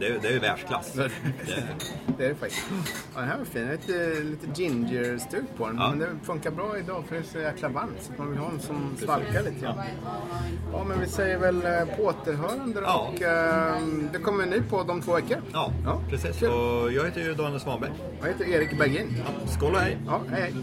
det, 0.00 0.06
är- 0.06 0.18
det 0.22 0.28
är 0.28 0.32
ju 0.32 0.38
världsklass. 0.38 0.92
Det, 0.92 1.10
Det 2.18 2.24
är 2.24 2.28
det 2.28 2.34
faktiskt. 2.34 2.62
Ja, 3.14 3.20
den 3.20 3.28
här 3.28 3.38
var 3.38 3.44
fin. 3.44 3.68
Lite, 3.70 4.20
lite 4.22 4.62
ginger-stuk 4.62 5.44
på 5.56 5.66
den. 5.66 5.76
Ja. 5.76 5.90
Men 5.90 5.98
det 5.98 6.06
funkar 6.22 6.50
bra 6.50 6.78
idag 6.78 7.04
för 7.08 7.14
det 7.14 7.20
är 7.20 7.24
så 7.24 7.38
jäkla 7.38 7.68
varmt. 7.68 7.96
Så 8.00 8.12
man 8.18 8.30
vill 8.30 8.38
ha 8.38 8.50
en 8.50 8.60
som 8.60 8.96
svalkar 8.98 9.42
lite 9.42 9.60
grann. 9.60 9.78
Ja, 10.72 10.84
men 10.84 11.00
vi 11.00 11.06
säger 11.06 11.38
väl 11.38 11.56
eh, 11.66 11.96
på 11.96 12.02
återhörande. 12.04 12.80
Ja. 12.80 13.10
Och 13.14 13.22
eh, 13.22 13.74
det 14.12 14.18
kommer 14.18 14.42
en 14.42 14.50
ny 14.50 14.60
podd 14.60 14.90
om 14.90 15.00
två 15.02 15.14
veckor. 15.14 15.38
ja, 15.52 15.72
Ja, 15.84 16.00
precis. 16.10 16.38
kul. 16.38 16.50
Och 16.50 16.92
jag 16.92 17.04
heter 17.04 17.20
ju 17.20 17.34
Daniel 17.34 17.60
Svanberg. 17.60 17.90
Jag 18.20 18.28
heter 18.28 18.44
Erik 18.48 18.78
Bergin. 18.78 19.22
Skål 19.46 19.72
och 19.74 19.80
hej! 19.80 19.98
Ja, 20.06 20.20
hej 20.30 20.40
hej. 20.42 20.54